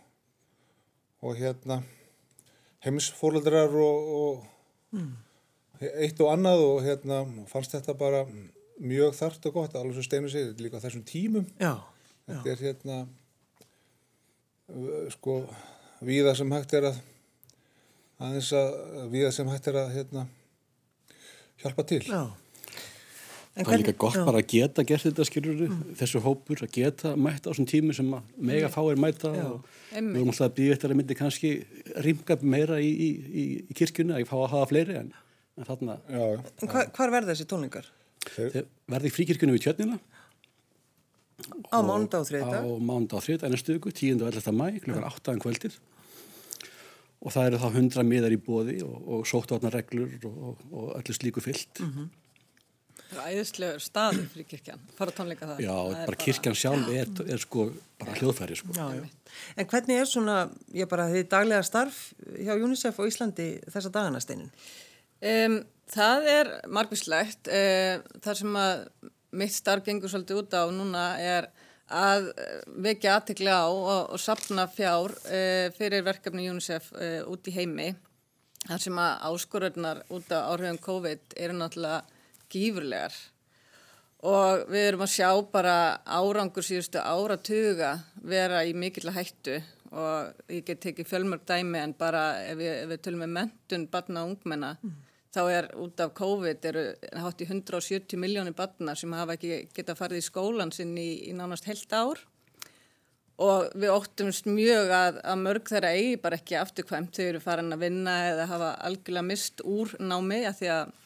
og 1.20 1.36
hérna 1.36 1.82
heimsfólaldrar 2.86 3.76
og, 3.76 4.08
og 4.20 4.96
mm. 4.96 5.10
eitt 5.90 6.22
og 6.24 6.32
annað 6.32 6.64
og 6.64 6.80
hérna 6.86 7.20
fannst 7.50 7.76
þetta 7.76 7.92
bara 8.00 8.24
mjög 8.80 9.14
þart 9.18 9.48
og 9.50 9.58
gott, 9.58 9.76
alveg 9.76 9.98
sem 9.98 10.08
Steinu 10.08 10.32
segir, 10.32 10.56
líka 10.64 10.80
þessum 10.80 11.04
tímum. 11.04 11.44
Já. 11.60 11.74
Þetta 12.30 12.48
já. 12.48 12.52
er 12.54 12.64
hérna 12.64 12.96
sko 15.12 15.42
viða 16.04 16.32
sem 16.38 16.52
hægt 16.54 16.72
er 16.78 16.88
að 16.88 17.00
aðeins 18.20 18.52
að 18.56 19.10
viða 19.12 19.32
sem 19.34 19.48
hægt 19.50 19.68
er 19.68 19.80
að 19.82 19.92
hérna 19.98 20.24
hjálpa 21.60 21.84
til. 21.90 22.04
Já. 22.08 22.22
En 23.58 23.66
það 23.66 23.74
er 23.74 23.80
líka 23.82 23.96
gott 23.98 24.14
já. 24.14 24.22
bara 24.24 24.40
að 24.40 24.52
geta 24.52 24.82
gert 24.86 25.04
þetta 25.08 25.24
skilur 25.26 25.62
mm. 25.66 25.78
þessu 25.98 26.20
hópur, 26.22 26.60
að 26.62 26.70
geta 26.76 27.10
mæta 27.18 27.50
á 27.50 27.52
þessum 27.52 27.66
tími 27.66 27.96
sem 27.96 28.12
mega 28.38 28.70
fáir 28.70 29.00
mæta 29.00 29.32
já. 29.34 29.42
og 29.42 29.64
Einmitt. 29.90 30.12
við 30.14 30.20
erum 30.20 30.30
alltaf 30.30 30.46
að 30.46 30.54
býja 30.60 30.76
eftir 30.76 30.94
að 30.94 31.00
myndi 31.00 31.16
kannski 31.18 31.50
rimga 32.06 32.36
meira 32.46 32.78
í, 32.78 32.90
í, 32.90 33.08
í, 33.10 33.44
í 33.66 33.76
kirkjuna 33.80 34.20
að 34.20 34.28
fá 34.30 34.36
að 34.38 34.46
hafa 34.54 34.70
fleiri 34.70 35.00
en, 35.00 35.10
en 35.58 35.66
þarna 35.66 35.98
En 36.06 36.70
hva, 36.70 36.86
hvar 36.94 37.14
verða 37.16 37.34
þessi 37.34 37.48
tónlingar? 37.50 37.90
Þeir 38.30 38.70
verði 38.94 39.10
í 39.10 39.14
fríkirkjunu 39.18 39.58
við 39.58 39.66
tjörnina 39.66 39.98
Á 41.74 41.78
mánda 41.82 42.22
á 42.22 42.24
þriðdag 42.30 42.62
Á 42.62 42.70
mánda 42.78 43.18
á 43.18 43.24
þriðdag, 43.24 43.48
ennast 43.50 43.66
stöku, 43.66 43.90
10. 43.90 44.22
og 44.22 44.30
11. 44.30 44.54
mæ 44.54 44.66
klukkar 44.84 45.10
8. 45.10 45.34
en 45.34 45.42
kvöldir 45.42 45.80
og 47.20 47.34
það 47.34 47.50
eru 47.50 47.58
þá 47.60 47.66
100 47.68 48.06
miðar 48.08 48.32
í 48.32 48.38
bóði 48.40 48.78
og, 48.84 48.96
og 49.12 49.26
sóttvarnar 49.28 49.74
reglur 49.76 50.12
og, 50.28 50.62
og 50.72 50.92
öllu 50.96 51.16
slíku 51.16 51.42
fyllt 51.44 51.82
mm 51.82 51.90
-hmm. 51.90 52.06
Æðislegur 53.10 53.82
staður 53.82 54.26
fyrir 54.30 54.46
kirkjan, 54.46 54.82
fara 54.94 55.14
tónleika 55.14 55.48
það. 55.48 55.62
Já, 55.64 55.72
það 55.74 56.04
bara 56.06 56.18
kirkjan 56.24 56.58
sjálf 56.58 56.90
er, 56.94 57.08
er 57.26 57.40
sko 57.42 57.64
bara 57.98 58.14
hljóðfæri 58.20 58.58
sko. 58.60 58.74
Já, 58.76 58.84
já. 59.00 59.32
En 59.58 59.68
hvernig 59.70 59.98
er 59.98 60.06
svona, 60.06 60.36
ég 60.76 60.90
bara, 60.90 61.08
þið 61.10 61.26
daglega 61.32 61.66
starf 61.66 61.98
hjá 62.36 62.52
UNICEF 62.54 63.00
og 63.02 63.10
Íslandi 63.10 63.48
þessa 63.66 63.90
dagana 63.94 64.20
steinin? 64.22 64.52
Um, 65.20 65.56
það 65.90 66.28
er 66.34 66.52
margvíslegt. 66.70 67.50
Um, 67.50 68.04
það 68.22 68.38
sem 68.42 68.60
að 68.60 68.84
mitt 69.42 69.56
starf 69.56 69.86
gengur 69.86 70.12
svolítið 70.12 70.44
út 70.44 70.54
á 70.54 70.64
núna 70.74 71.08
er 71.22 71.50
að 71.90 72.30
vekja 72.86 73.16
aðtikla 73.18 73.58
á 73.58 73.66
og, 73.66 74.14
og 74.14 74.22
sapna 74.22 74.68
fjár 74.70 75.16
uh, 75.26 75.66
fyrir 75.74 76.06
verkefni 76.06 76.46
UNICEF 76.52 76.92
uh, 76.94 77.26
út 77.26 77.50
í 77.50 77.56
heimi. 77.58 77.90
Það 78.68 78.86
sem 78.86 79.02
að 79.02 79.28
áskorurnar 79.32 80.02
út 80.14 80.30
á 80.30 80.46
áhrifum 80.46 80.78
COVID 80.84 81.38
eru 81.40 81.58
náttúrulega 81.58 82.18
gífurlegar 82.50 83.14
og 84.26 84.66
við 84.68 84.86
erum 84.90 85.04
að 85.04 85.12
sjá 85.14 85.28
bara 85.52 85.74
árangur 86.04 86.64
síðustu 86.64 87.00
áratuga 87.00 87.94
vera 88.20 88.64
í 88.68 88.74
mikill 88.76 89.12
hættu. 89.14 89.60
Og 89.90 90.50
ég 90.52 90.66
get 90.66 90.82
tekið 90.84 91.08
fjölmörg 91.10 91.46
dæmi 91.48 91.80
en 91.80 91.94
bara 91.98 92.44
ef 92.44 92.58
við, 92.60 92.74
ef 92.84 92.90
við 92.92 93.00
tölum 93.02 93.24
með 93.24 93.32
mentun 93.38 93.86
barna 93.90 94.22
og 94.22 94.36
ungmenna 94.36 94.68
mm. 94.78 94.92
þá 95.34 95.40
er 95.50 95.66
út 95.82 96.02
af 96.04 96.12
COVID 96.14 96.68
eru 96.70 96.84
hátt 97.24 97.42
í 97.42 97.48
170 97.48 98.20
miljónir 98.22 98.54
barna 98.54 98.94
sem 98.94 99.16
hafa 99.18 99.34
ekki 99.34 99.64
geta 99.74 99.96
farið 99.98 100.22
í 100.22 100.28
skólan 100.28 100.70
sinn 100.70 100.94
í, 100.94 101.08
í 101.26 101.34
nánast 101.34 101.66
heilt 101.66 101.90
ár. 101.90 102.22
Og 103.40 103.72
við 103.72 103.90
óttumst 103.96 104.46
mjög 104.46 104.92
að, 104.94 105.18
að 105.24 105.42
mörg 105.42 105.70
þeirra 105.72 105.94
eigi 105.96 106.16
bara 106.22 106.38
ekki 106.38 106.60
afturkvæmt. 106.60 107.16
Þau 107.16 107.24
eru 107.24 107.42
farin 107.42 107.74
að 107.74 107.86
vinna 107.88 108.16
eða 108.28 108.46
hafa 108.52 108.72
algjörlega 108.86 109.26
mist 109.26 109.64
úr 109.64 109.96
námi 109.98 110.44
að 110.44 110.58
því 110.60 110.74
að 110.76 110.98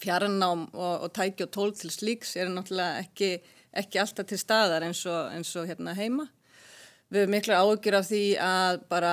fjarnám 0.00 0.66
og, 0.72 0.94
og 1.06 1.12
tæki 1.16 1.46
og 1.46 1.52
tól 1.54 1.74
til 1.76 1.92
slíks 1.92 2.36
er 2.36 2.50
náttúrulega 2.52 3.04
ekki, 3.04 3.30
ekki 3.76 4.00
alltaf 4.02 4.28
til 4.30 4.40
staðar 4.40 4.86
eins 4.86 5.04
og, 5.08 5.30
eins 5.34 5.54
og 5.56 5.68
hérna 5.70 5.96
heima. 5.96 6.28
Við 7.06 7.22
erum 7.22 7.34
miklu 7.36 7.54
áökjur 7.54 7.94
af 8.00 8.06
því 8.08 8.20
að 8.42 8.76
bara 8.90 9.10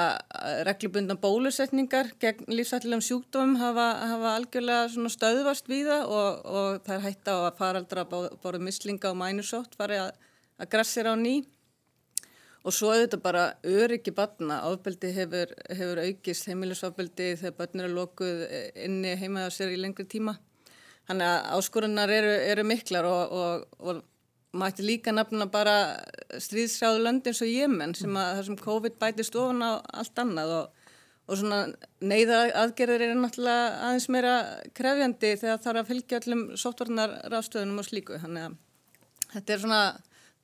reglubundan 0.66 1.20
bólusetningar 1.22 2.08
gegn 2.22 2.48
lífsættilegum 2.50 3.04
sjúkdómum 3.06 3.60
hafa, 3.62 3.86
hafa 4.10 4.32
algjörlega 4.40 5.10
stöðvast 5.14 5.70
við 5.70 5.92
það 5.92 6.14
og, 6.18 6.40
og 6.42 6.80
það 6.88 6.96
er 6.96 7.04
hægt 7.04 7.30
á 7.30 7.36
að 7.36 7.60
faraldra 7.60 8.06
bóruð 8.10 8.66
mislinga 8.66 9.12
og 9.12 9.20
mænusótt 9.22 9.78
farið 9.78 10.08
að, 10.08 10.26
að 10.58 10.72
grassira 10.74 11.14
á 11.14 11.18
ný. 11.22 11.36
Og 12.64 12.74
svo 12.74 12.96
auðvitað 12.96 13.22
bara 13.22 13.46
öryggi 13.62 14.16
batna, 14.16 14.62
áfbeldi 14.66 15.14
hefur, 15.14 15.54
hefur 15.70 16.02
aukist, 16.08 16.48
heimilisofbeldi 16.50 17.30
þegar 17.44 17.58
batnir 17.60 17.90
er 17.92 17.94
lokuð 17.94 18.44
inni 18.88 19.14
heimaða 19.22 19.54
sér 19.54 19.76
í 19.76 19.78
lengri 19.84 20.08
tíma. 20.10 20.34
Þannig 21.10 21.30
að 21.30 21.48
áskorunar 21.58 22.12
eru, 22.16 22.34
eru 22.54 22.64
miklar 22.68 23.08
og, 23.10 23.34
og, 23.36 23.66
og 23.84 24.60
mætti 24.60 24.86
líka 24.86 25.12
nafna 25.12 25.48
bara 25.52 25.76
stríðsráðu 26.42 27.02
lönd 27.04 27.28
eins 27.28 27.42
og 27.44 27.50
Jemen 27.50 27.96
sem 27.98 28.14
að 28.16 28.38
það 28.38 28.48
sem 28.48 28.60
COVID 28.62 28.96
bætist 29.02 29.36
ofan 29.40 29.66
á 29.66 29.72
allt 29.82 30.22
annað 30.24 30.54
og, 30.60 30.88
og 31.28 31.40
svona 31.42 31.60
neyðar 32.00 32.54
aðgerðir 32.62 33.08
eru 33.10 33.20
náttúrulega 33.20 33.68
aðeins 33.88 34.10
meira 34.16 34.34
krefjandi 34.78 35.34
þegar 35.42 35.58
það 35.58 35.68
þarf 35.68 35.82
að 35.82 35.92
fylgja 35.92 36.22
öllum 36.22 36.44
sóttvarnar 36.64 37.16
ráðstöðunum 37.34 37.84
og 37.84 37.90
slíku. 37.90 38.20
Þannig 38.24 38.48
að 38.48 38.58
þetta 39.34 39.56
er 39.56 39.64
svona 39.66 39.84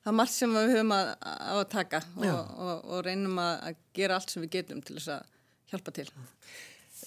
það 0.04 0.16
margt 0.20 0.36
sem 0.36 0.56
við 0.56 0.74
höfum 0.74 0.96
að, 0.96 1.12
að 1.54 1.62
taka 1.72 2.02
og 2.26 2.96
reynum 3.06 3.40
að 3.42 3.78
gera 3.96 4.18
allt 4.18 4.32
sem 4.32 4.44
við 4.44 4.58
getum 4.58 4.82
til 4.84 4.98
þess 4.98 5.14
að 5.16 5.30
hjálpa 5.70 5.94
til. 6.00 6.08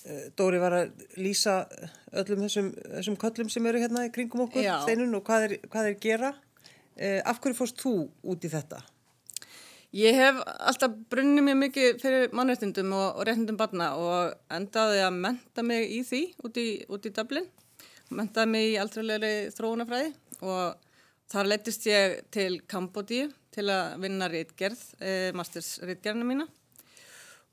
Eh, 0.03 0.23
Dóri 0.35 0.59
var 0.59 0.73
að 0.75 1.03
lýsa 1.15 1.61
öllum 2.11 2.41
þessum, 2.43 2.73
þessum 2.97 3.15
köllum 3.21 3.51
sem 3.51 3.67
eru 3.69 3.79
hérna 3.79 4.03
í 4.07 4.11
kringum 4.11 4.45
okkur, 4.47 4.65
Já. 4.65 4.81
steinun 4.83 5.15
og 5.15 5.23
hvað 5.27 5.45
er, 5.47 5.53
hvað 5.71 5.87
er 5.89 5.99
gera. 6.03 6.31
Eh, 6.97 7.21
af 7.23 7.39
hverju 7.39 7.55
fórst 7.57 7.79
þú 7.79 7.93
út 8.33 8.43
í 8.43 8.51
þetta? 8.51 8.81
Ég 9.93 10.17
hef 10.17 10.39
alltaf 10.43 10.95
brunnið 11.13 11.45
mér 11.45 11.57
mikið 11.61 11.99
fyrir 12.01 12.33
mannréttindum 12.35 12.91
og, 12.97 13.19
og 13.21 13.27
réttindum 13.29 13.59
barna 13.59 13.91
og 13.95 14.33
endaði 14.51 15.03
að 15.05 15.19
menta 15.21 15.63
mig 15.63 15.85
í 15.93 16.01
því 16.07 16.21
út 16.43 16.57
í, 16.59 16.67
út 16.89 17.05
í 17.07 17.13
Dublin. 17.13 17.47
Mentaði 18.13 18.51
mig 18.51 18.71
í 18.73 18.79
aldralegri 18.81 19.53
þróunafræði 19.55 20.11
og 20.43 20.89
þar 21.31 21.49
leytist 21.51 21.87
ég 21.87 22.17
til 22.33 22.57
Kambodíu 22.67 23.29
til 23.53 23.69
að 23.69 24.01
vinna 24.03 24.27
rítgerð, 24.33 24.81
eh, 24.99 25.31
masters 25.37 25.77
rítgerðina 25.85 26.27
mína 26.27 26.49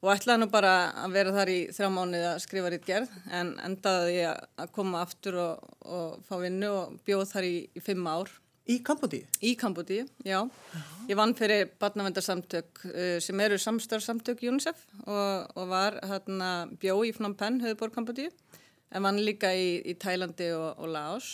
og 0.01 0.13
ætlaði 0.15 0.41
nú 0.41 0.49
bara 0.53 0.75
að 1.05 1.17
vera 1.17 1.33
þar 1.35 1.51
í 1.53 1.59
þrjá 1.77 1.89
mánuði 1.93 2.29
að 2.31 2.43
skrifa 2.45 2.71
ritt 2.73 2.87
gerð 2.89 3.17
en 3.37 3.51
endaði 3.67 4.15
ég 4.17 4.45
að 4.63 4.71
koma 4.77 5.03
aftur 5.05 5.37
og, 5.43 5.67
og 5.85 6.23
fá 6.29 6.39
vinnu 6.41 6.71
og 6.73 6.95
bjóð 7.05 7.27
þar 7.35 7.49
í, 7.49 7.57
í 7.77 7.83
fimm 7.85 8.09
ár. 8.09 8.33
Í 8.71 8.79
Kambodíu? 8.87 9.27
Í 9.43 9.55
Kambodíu, 9.59 10.05
já. 10.25 10.39
Ég 11.09 11.19
vann 11.19 11.35
fyrir 11.37 11.73
barnavendarsamtök 11.81 12.85
uh, 12.87 13.17
sem 13.21 13.41
eru 13.45 13.59
samstarfsamtök 13.61 14.45
UNICEF 14.47 14.85
og, 15.03 15.51
og 15.59 15.71
var 15.73 15.99
hérna 16.07 16.51
bjó 16.81 17.01
í 17.05 17.13
Phnom 17.17 17.35
Penh, 17.37 17.65
höfðbór 17.65 17.93
Kambodíu, 17.97 18.31
en 18.95 19.05
vann 19.05 19.21
líka 19.21 19.51
í, 19.57 19.81
í 19.85 19.97
Tælandi 20.01 20.53
og, 20.55 20.71
og 20.79 20.93
Laos. 20.95 21.33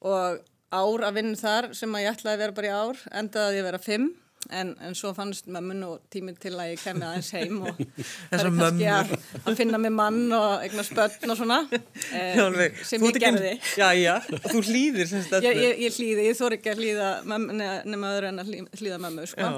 Og 0.00 0.40
ár 0.72 1.06
að 1.06 1.18
vinna 1.18 1.38
þar 1.38 1.70
sem 1.76 1.94
að 1.94 2.06
ég 2.06 2.16
ætlaði 2.16 2.34
að 2.34 2.42
vera 2.46 2.56
bara 2.56 2.70
í 2.70 2.74
ár, 2.78 3.04
endaði 3.20 3.50
að 3.50 3.60
ég 3.60 3.68
vera 3.68 3.82
fimm 3.84 4.10
En, 4.50 4.72
en 4.82 4.96
svo 4.98 5.12
fannst 5.14 5.46
mömmun 5.46 5.84
og 5.86 6.00
tíminn 6.12 6.38
til 6.40 6.52
að 6.56 6.72
ég 6.72 6.82
kemi 6.82 7.04
aðeins 7.06 7.30
heim 7.36 7.60
og 7.68 7.78
það 8.30 8.40
er 8.40 8.48
kannski 8.58 8.88
að, 8.96 9.12
að 9.44 9.58
finna 9.60 9.80
mig 9.82 9.94
mann 9.94 10.20
og 10.36 10.64
eignar 10.64 10.88
spötn 10.88 11.34
og 11.34 11.38
svona 11.38 11.60
eh, 11.70 12.80
sem 12.86 13.06
ég 13.06 13.20
gerði. 13.22 13.54
Já, 13.78 13.88
já, 13.94 14.16
þú 14.50 14.64
hlýðir 14.66 15.14
Ég, 15.40 15.54
ég, 15.54 15.84
ég 15.86 15.94
hlýði, 15.94 16.26
ég 16.30 16.38
þór 16.38 16.58
ekki 16.58 16.72
að 16.72 16.82
hlýða 16.82 17.10
nema 17.86 18.14
öðru 18.16 18.32
en 18.32 18.42
að 18.42 18.52
hlýða 18.80 19.00
mömmu 19.06 19.28
sko. 19.30 19.52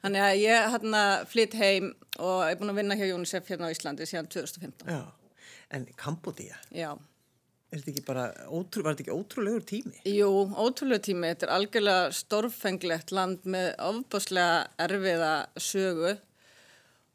Þannig 0.00 0.24
að 0.24 0.36
ég 0.40 0.70
hérna 0.74 1.04
flytt 1.28 1.56
heim 1.60 1.90
og 2.20 2.44
er 2.46 2.58
búin 2.60 2.72
að 2.72 2.80
vinna 2.80 2.96
hjá 2.98 3.08
UNICEF 3.14 3.48
hérna 3.50 3.68
á 3.68 3.74
Íslandi 3.74 4.08
síðan 4.08 4.28
2015 4.32 4.90
Já, 4.90 5.02
en 5.76 5.86
Kambodíja 6.00 6.60
Já 6.74 6.92
Er 7.70 7.78
þetta 7.78 7.92
ekki 7.92 8.02
bara, 8.06 8.24
ótrú, 8.50 8.82
var 8.82 8.96
þetta 8.96 9.04
ekki 9.04 9.14
ótrúlegur 9.14 9.62
tími? 9.66 10.00
Jú, 10.10 10.30
ótrúlegur 10.58 11.04
tími. 11.06 11.28
Þetta 11.30 11.46
er 11.46 11.52
algjörlega 11.54 12.06
stórfenglegt 12.18 13.12
land 13.14 13.44
með 13.46 13.68
ofbáslega 13.86 14.64
erfiða 14.82 15.34
sögu 15.54 16.16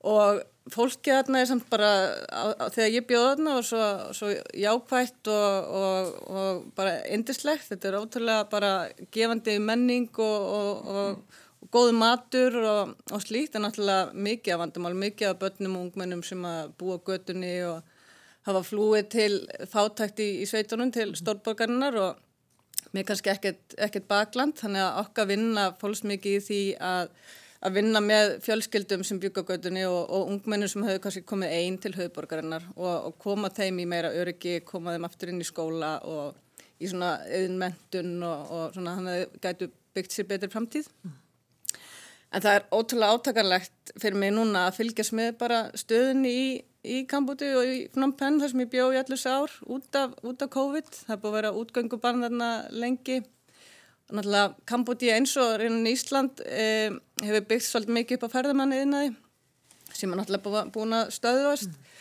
og 0.06 0.44
fólkið 0.72 1.18
þarna 1.20 1.42
er 1.42 1.50
samt 1.50 1.66
bara, 1.70 1.90
á, 2.30 2.44
á, 2.56 2.66
þegar 2.74 2.94
ég 2.94 3.08
bjóð 3.10 3.26
þarna 3.28 3.56
og 3.60 3.66
svo, 3.68 3.88
svo 4.18 4.30
jákvægt 4.58 5.30
og, 5.34 5.74
og, 5.82 6.14
og 6.32 6.64
bara 6.78 6.96
indislegt. 7.14 7.68
Þetta 7.74 7.90
er 7.90 7.98
ótrúlega 8.00 8.46
bara 8.50 8.72
gefandi 9.14 9.58
menning 9.60 10.08
og, 10.24 10.88
og 10.96 11.68
góðu 11.74 11.98
matur 12.00 12.56
og 12.64 13.20
slíkt. 13.26 13.54
Það 13.54 13.60
er 13.60 13.66
náttúrulega 13.68 14.24
mikið 14.30 14.56
af 14.56 14.64
vandamál, 14.64 14.96
mikið 15.04 15.34
af 15.34 15.44
börnum 15.44 15.76
og 15.76 15.90
ungmennum 15.90 16.24
sem 16.26 16.48
að 16.48 16.72
búa 16.80 17.02
götunni 17.12 17.58
og 17.68 17.95
hafa 18.46 18.62
flúið 18.66 19.08
til 19.14 19.32
fátækt 19.72 20.22
í, 20.22 20.30
í 20.44 20.46
sveitunum 20.50 20.92
til 20.94 21.14
stórborgarinnar 21.18 21.98
og 22.02 22.22
mér 22.96 23.08
kannski 23.08 23.32
ekkert, 23.34 23.76
ekkert 23.82 24.08
bakland. 24.10 24.56
Þannig 24.60 24.84
að 24.84 25.02
okkar 25.02 25.32
vinna 25.32 25.66
fólks 25.80 26.06
mikið 26.08 26.38
í 26.38 26.44
því 26.46 26.62
að, 26.92 27.10
að 27.66 27.80
vinna 27.80 28.02
með 28.06 28.36
fjölskyldum 28.46 29.06
sem 29.08 29.20
byggagötunni 29.24 29.86
og, 29.90 30.00
og 30.06 30.32
ungmennir 30.36 30.72
sem 30.72 30.86
hefur 30.86 31.04
kannski 31.08 31.26
komið 31.28 31.58
einn 31.58 31.82
til 31.82 31.96
höfuborgarinnar 31.98 32.70
og, 32.76 32.94
og 33.10 33.20
koma 33.22 33.52
þeim 33.54 33.82
í 33.84 33.90
meira 33.90 34.14
öryggi, 34.14 34.60
koma 34.68 34.96
þeim 34.96 35.10
aftur 35.10 35.34
inn 35.34 35.44
í 35.44 35.48
skóla 35.48 35.98
og 36.06 36.42
í 36.80 36.90
svona 36.92 37.16
auðinmentun 37.26 38.16
og, 38.28 38.56
og 38.56 38.78
svona 38.78 38.98
hann 39.00 39.12
hefur 39.12 39.44
gætu 39.44 39.72
byggt 39.96 40.16
sér 40.16 40.30
betri 40.30 40.52
framtíð. 40.52 40.90
En 42.36 42.44
það 42.44 42.58
er 42.58 42.66
ótrúlega 42.76 43.16
átakanlegt 43.16 43.94
fyrir 44.02 44.18
mig 44.20 44.34
núna 44.36 44.66
að 44.68 44.82
fylgjast 44.82 45.14
með 45.16 45.38
bara 45.40 45.60
stöðunni 45.78 46.32
í 46.36 46.48
í 46.86 47.02
Kambúti 47.10 47.52
og 47.58 47.66
í 47.68 47.78
Phnom 47.94 48.16
Penh 48.20 48.42
þar 48.42 48.54
sem 48.54 48.64
ég 48.64 48.72
bjó 48.74 48.90
í 48.94 49.00
allus 49.02 49.26
ár 49.28 49.54
út 49.66 50.00
af, 50.00 50.16
út 50.24 50.46
af 50.46 50.52
COVID. 50.54 50.92
Það 51.08 51.22
búið 51.24 51.32
að 51.32 51.38
vera 51.40 51.54
útgöngu 51.62 52.02
barn 52.02 52.26
þarna 52.26 52.50
lengi. 52.74 53.22
Náttúrulega 54.14 54.56
Kambúti 54.70 55.10
eins 55.10 55.34
og 55.42 55.58
reynin 55.62 55.88
í 55.90 55.96
Ísland 55.98 56.42
eh, 56.46 56.94
hefur 57.26 57.48
byggt 57.50 57.68
svolítið 57.72 58.00
mikið 58.00 58.20
upp 58.20 58.28
á 58.30 58.36
ferðamanni 58.38 58.84
innaði 58.86 59.16
sem 59.96 60.12
er 60.12 60.20
náttúrulega 60.20 60.66
búin 60.74 60.96
að 60.96 61.12
stöðvast 61.16 61.72
mm. 61.72 61.92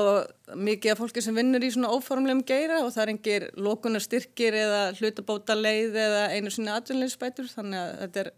og 0.00 0.56
mikið 0.60 0.94
af 0.94 1.02
fólki 1.02 1.24
sem 1.24 1.36
vinnur 1.36 1.64
í 1.64 1.70
svona 1.74 1.92
óformlegum 1.94 2.42
geira 2.46 2.80
og 2.84 2.92
það 2.94 3.02
er 3.04 3.12
engir 3.14 3.46
lókunar 3.58 4.04
styrkir 4.04 4.56
eða 4.60 4.82
hlutabóta 4.98 5.56
leið 5.58 5.98
eða 6.04 6.24
einu 6.34 6.52
sinni 6.52 6.72
atvinnleysbætur 6.74 7.50
þannig 7.52 7.80
að 7.80 7.92
þetta 8.04 8.24
er, 8.24 8.32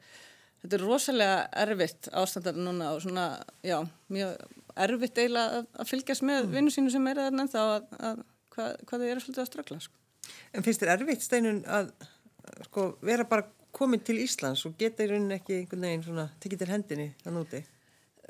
þetta 0.65 0.79
er 0.79 0.87
rosalega 0.87 1.39
erfitt 1.65 2.11
ástandar 2.23 2.59
núna 2.59 2.93
og 2.97 3.03
svona, 3.05 3.29
já, 3.67 3.79
mjög 4.13 4.62
erfitt 4.87 5.19
eiginlega 5.19 5.65
að 5.65 5.91
fylgjast 5.91 6.25
með 6.27 6.45
mm. 6.45 6.55
vinnu 6.57 6.75
sínu 6.75 6.93
sem 6.93 7.09
er 7.11 7.21
þarna 7.23 7.47
en 7.47 7.53
þá 7.53 7.61
að, 7.63 7.91
að 7.99 8.23
hvað, 8.55 8.71
hvað 8.89 9.03
þau 9.03 9.11
eru 9.11 9.25
svolítið 9.25 9.43
að 9.43 9.51
ströggla 9.51 9.81
sko. 9.87 9.99
En 10.53 10.65
finnst 10.67 10.83
þér 10.83 10.95
erfitt 10.95 11.25
steinun 11.25 11.61
að 11.67 11.93
sko, 12.69 12.87
vera 13.05 13.27
bara 13.29 13.49
komin 13.73 14.03
til 14.05 14.19
Íslands 14.23 14.65
og 14.69 14.77
geta 14.81 15.05
í 15.05 15.11
rauninni 15.11 15.39
ekki 15.39 15.61
einhvern 15.61 15.87
veginn 15.89 16.05
svona 16.07 16.27
tekið 16.43 16.63
til 16.63 16.73
hendinni 16.73 17.09
þann 17.25 17.41
úti? 17.41 17.63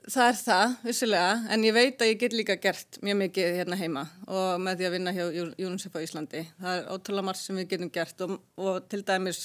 Það 0.02 0.28
er 0.28 0.38
það, 0.40 0.72
vissilega, 0.82 1.34
en 1.54 1.64
ég 1.66 1.74
veit 1.76 2.00
að 2.02 2.08
ég 2.08 2.16
get 2.18 2.32
líka 2.34 2.56
gert 2.58 2.96
mjög 3.06 3.18
mikið 3.20 3.58
hérna 3.60 3.76
heima 3.78 4.02
og 4.26 4.56
með 4.64 4.80
því 4.80 4.86
að 4.88 4.94
vinna 4.96 5.12
hjá 5.14 5.22
UNICEF 5.62 5.94
á 5.94 6.00
Íslandi. 6.02 6.40
Það 6.58 6.78
er 6.80 6.88
ótrúlega 6.90 7.26
margt 7.28 7.42
sem 7.42 7.60
við 7.60 7.68
getum 7.70 7.92
gert 7.94 8.24
og, 8.26 8.32
og 8.58 8.88
til 8.90 9.00
dæmis 9.06 9.40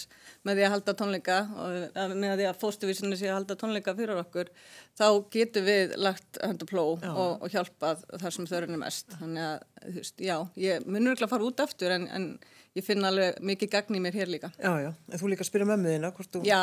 með 0.48 0.58
því 0.58 0.66
að 0.66 0.74
halda 0.74 0.96
tónleika 0.98 1.38
og 1.62 2.02
með 2.18 2.34
því 2.42 2.50
að 2.50 2.60
fóstuvísinni 2.64 3.20
sé 3.20 3.30
að 3.30 3.38
halda 3.38 3.60
tónleika 3.62 3.94
fyrir 4.00 4.24
okkur, 4.24 4.50
þá 4.98 5.08
getum 5.38 5.70
við 5.70 5.94
lagt 6.02 6.42
höndu 6.42 6.70
pló 6.74 6.84
og, 6.96 7.32
og 7.38 7.48
hjálpað 7.54 8.08
þar 8.16 8.38
sem 8.40 8.50
þau 8.50 8.58
eru 8.64 8.82
mest. 8.82 9.14
Þannig 9.20 9.50
að, 9.52 9.68
þú 9.86 9.98
veist, 10.00 10.26
já, 10.26 10.38
ég 10.64 10.90
munur 10.90 11.14
ekki 11.14 11.28
að 11.28 11.36
fara 11.36 11.52
út 11.52 11.66
aftur 11.68 11.94
en, 12.00 12.10
en 12.18 12.32
ég 12.78 12.86
finna 12.86 13.10
alveg 13.10 13.38
mikið 13.46 13.70
gagn 13.74 13.98
í 13.98 14.02
mér 14.02 14.16
hér 14.18 14.30
líka. 14.30 14.50
Já, 14.62 14.70
já, 14.84 14.90
en 14.94 15.22
þú 15.22 15.32
líka 15.32 15.44
að 15.44 15.50
spyrja 15.50 15.68
mömmuðina 15.72 16.12
hvort 16.14 16.30
þú... 16.36 16.42
Já, 16.46 16.62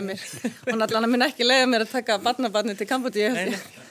emir. 0.00 0.22
Hún 0.64 0.84
allan 0.86 1.06
að 1.06 1.12
minna 1.12 1.28
ekki 1.30 1.46
leiða 1.46 1.66
mér 1.68 1.84
að 1.84 1.92
taka 1.92 2.16
barnabarni 2.24 2.74
til 2.78 2.88
Kambodí. 2.88 3.26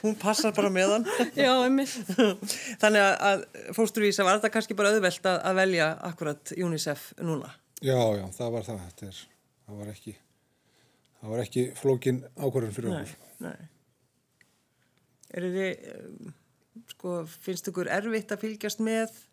Hún 0.00 0.16
passar 0.20 0.54
bara 0.56 0.72
með 0.74 0.96
hann. 0.96 1.06
já, 1.46 1.52
emir. 1.66 1.94
Þannig 2.82 3.06
að 3.30 3.46
fósturvísa 3.76 4.26
var 4.26 4.40
þetta 4.40 4.52
kannski 4.56 4.78
bara 4.78 4.92
auðvelt 4.94 5.30
að 5.30 5.60
velja 5.60 5.88
akkurat 6.10 6.54
UNICEF 6.58 7.06
núna? 7.22 7.54
Já, 7.78 7.96
já, 8.18 8.26
það 8.36 8.52
var 8.56 8.68
það. 8.68 8.84
Þetta 8.88 9.10
er, 9.12 9.22
það 9.68 9.80
var 9.84 9.94
ekki, 9.94 10.18
það 11.20 11.34
var 11.36 11.46
ekki 11.46 11.66
flókin 11.78 12.22
ákvarðan 12.34 12.76
fyrir 12.76 12.94
nei, 12.96 13.00
okkur. 13.00 13.34
Nei, 13.46 13.58
Er 15.30 15.44
þið, 15.46 16.30
sko, 16.90 17.18
finnst 17.44 17.68
ykkur 17.70 17.86
erfitt 17.94 18.32
að 18.34 18.48
fylgjast 18.48 18.80
með 18.82 19.12
Eh, 19.14 19.29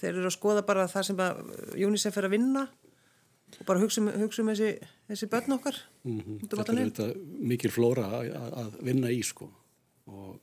þeir 0.00 0.12
eru 0.12 0.28
að 0.28 0.36
skoða 0.36 0.62
bara 0.66 0.86
það 0.90 1.08
sem 1.08 1.22
að 1.24 1.40
UNICEF 1.74 2.18
er 2.20 2.28
að 2.28 2.36
vinna 2.36 2.68
og 3.58 3.66
bara 3.66 3.82
hugsa 3.82 4.02
um, 4.02 4.10
hugsa 4.22 4.44
um 4.44 4.52
þessi, 4.52 4.70
þessi 5.10 5.28
börn 5.30 5.56
okkar 5.56 5.80
mm 6.04 6.20
-hmm. 6.20 6.38
Þetta 6.44 6.72
er 6.72 6.78
þetta 6.90 7.08
mikil 7.52 7.70
flóra 7.70 8.06
að, 8.20 8.30
að 8.62 8.78
vinna 8.86 9.10
í 9.10 9.22
sko 9.26 9.50
og, 10.06 10.38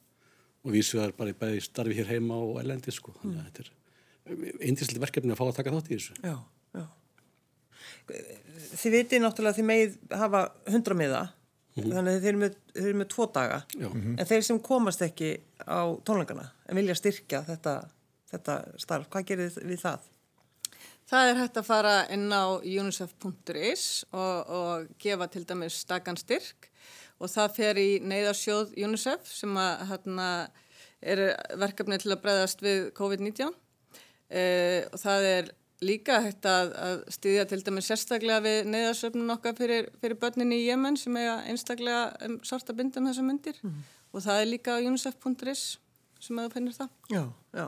og 0.63 0.71
vísu 0.71 0.99
er 0.99 1.15
bara 1.17 1.33
bæði 1.33 1.63
starfi 1.63 1.97
hér 1.97 2.11
heima 2.11 2.35
og 2.35 2.59
elendi 2.61 2.91
sko 2.91 3.15
þannig 3.21 3.39
að 3.39 3.43
mm. 3.43 3.49
þetta 3.51 3.63
er 3.63 4.67
eindislega 4.67 5.05
verkefni 5.05 5.31
að 5.31 5.39
fá 5.39 5.47
að 5.47 5.57
taka 5.61 5.71
þátt 5.71 5.91
í 5.91 5.95
þessu 5.95 6.13
Já, 6.23 6.37
já 6.75 6.85
Þið 8.77 8.91
veitir 8.91 9.21
náttúrulega 9.21 9.51
að 9.51 9.57
þið 9.57 9.67
megið 9.67 9.97
hafa 10.19 10.41
hundra 10.67 10.95
miða 10.95 11.21
mm 11.23 11.83
-hmm. 11.83 11.93
þannig 11.93 12.13
að 12.13 12.21
þið 12.21 12.29
eru 12.29 12.37
með, 12.37 12.57
þið 12.73 12.87
eru 12.87 12.97
með 12.97 13.07
tvo 13.13 13.25
daga 13.33 13.61
-hmm. 13.75 14.15
en 14.19 14.25
þeir 14.25 14.43
sem 14.43 14.59
komast 14.59 15.01
ekki 15.01 15.29
á 15.63 15.83
tónleikana 16.03 16.51
en 16.67 16.75
vilja 16.75 16.95
styrkja 16.95 17.43
þetta 17.47 17.89
þetta 18.31 18.61
starf. 18.81 19.09
Hvað 19.13 19.27
gerir 19.31 19.51
þið 19.55 19.67
við 19.71 19.83
það? 19.83 20.07
Það 21.07 21.29
er 21.29 21.37
hægt 21.39 21.59
að 21.61 21.67
fara 21.69 21.93
inn 22.11 22.27
á 22.35 22.59
unicef.is 22.59 23.83
og, 24.11 24.49
og 24.51 24.89
gefa 24.99 25.29
til 25.31 25.45
dæmis 25.47 25.77
stakan 25.85 26.19
styrk 26.19 26.67
og 27.17 27.31
það 27.31 27.53
fer 27.55 27.79
í 27.79 27.91
neyðarsjóð 28.03 28.73
UNICEF 28.75 29.29
sem 29.31 29.55
að, 29.57 29.85
hérna, 29.91 30.27
er 30.99 31.23
verkefni 31.61 31.97
til 32.01 32.11
að 32.11 32.21
breyðast 32.25 32.61
við 32.65 32.89
COVID-19 32.97 33.55
eh, 34.29 34.83
og 34.91 34.99
það 35.01 35.29
er 35.31 35.49
líka 35.87 36.19
hægt 36.25 36.45
að, 36.49 36.75
að 36.81 37.01
stýðja 37.13 37.47
til 37.49 37.63
dæmis 37.65 37.89
sérstaklega 37.89 38.43
við 38.43 38.69
neyðarsöfnun 38.73 39.35
okkar 39.37 39.57
fyrir, 39.57 39.91
fyrir 40.01 40.19
börnin 40.19 40.55
í 40.55 40.63
Jemen 40.65 40.97
sem 40.99 41.15
eiga 41.19 41.39
einstaklega 41.47 42.05
um, 42.27 42.39
svarta 42.45 42.75
bindum 42.77 43.07
þessar 43.09 43.27
myndir 43.29 43.59
mm. 43.61 43.81
og 44.11 44.25
það 44.25 44.41
er 44.41 44.49
líka 44.51 44.77
á 44.77 44.81
unicef.is 44.81 45.67
sem 46.19 46.39
að 46.39 46.47
þú 46.47 46.55
finnir 46.57 46.79
það. 46.79 46.95
Já, 47.13 47.21
já. 47.53 47.67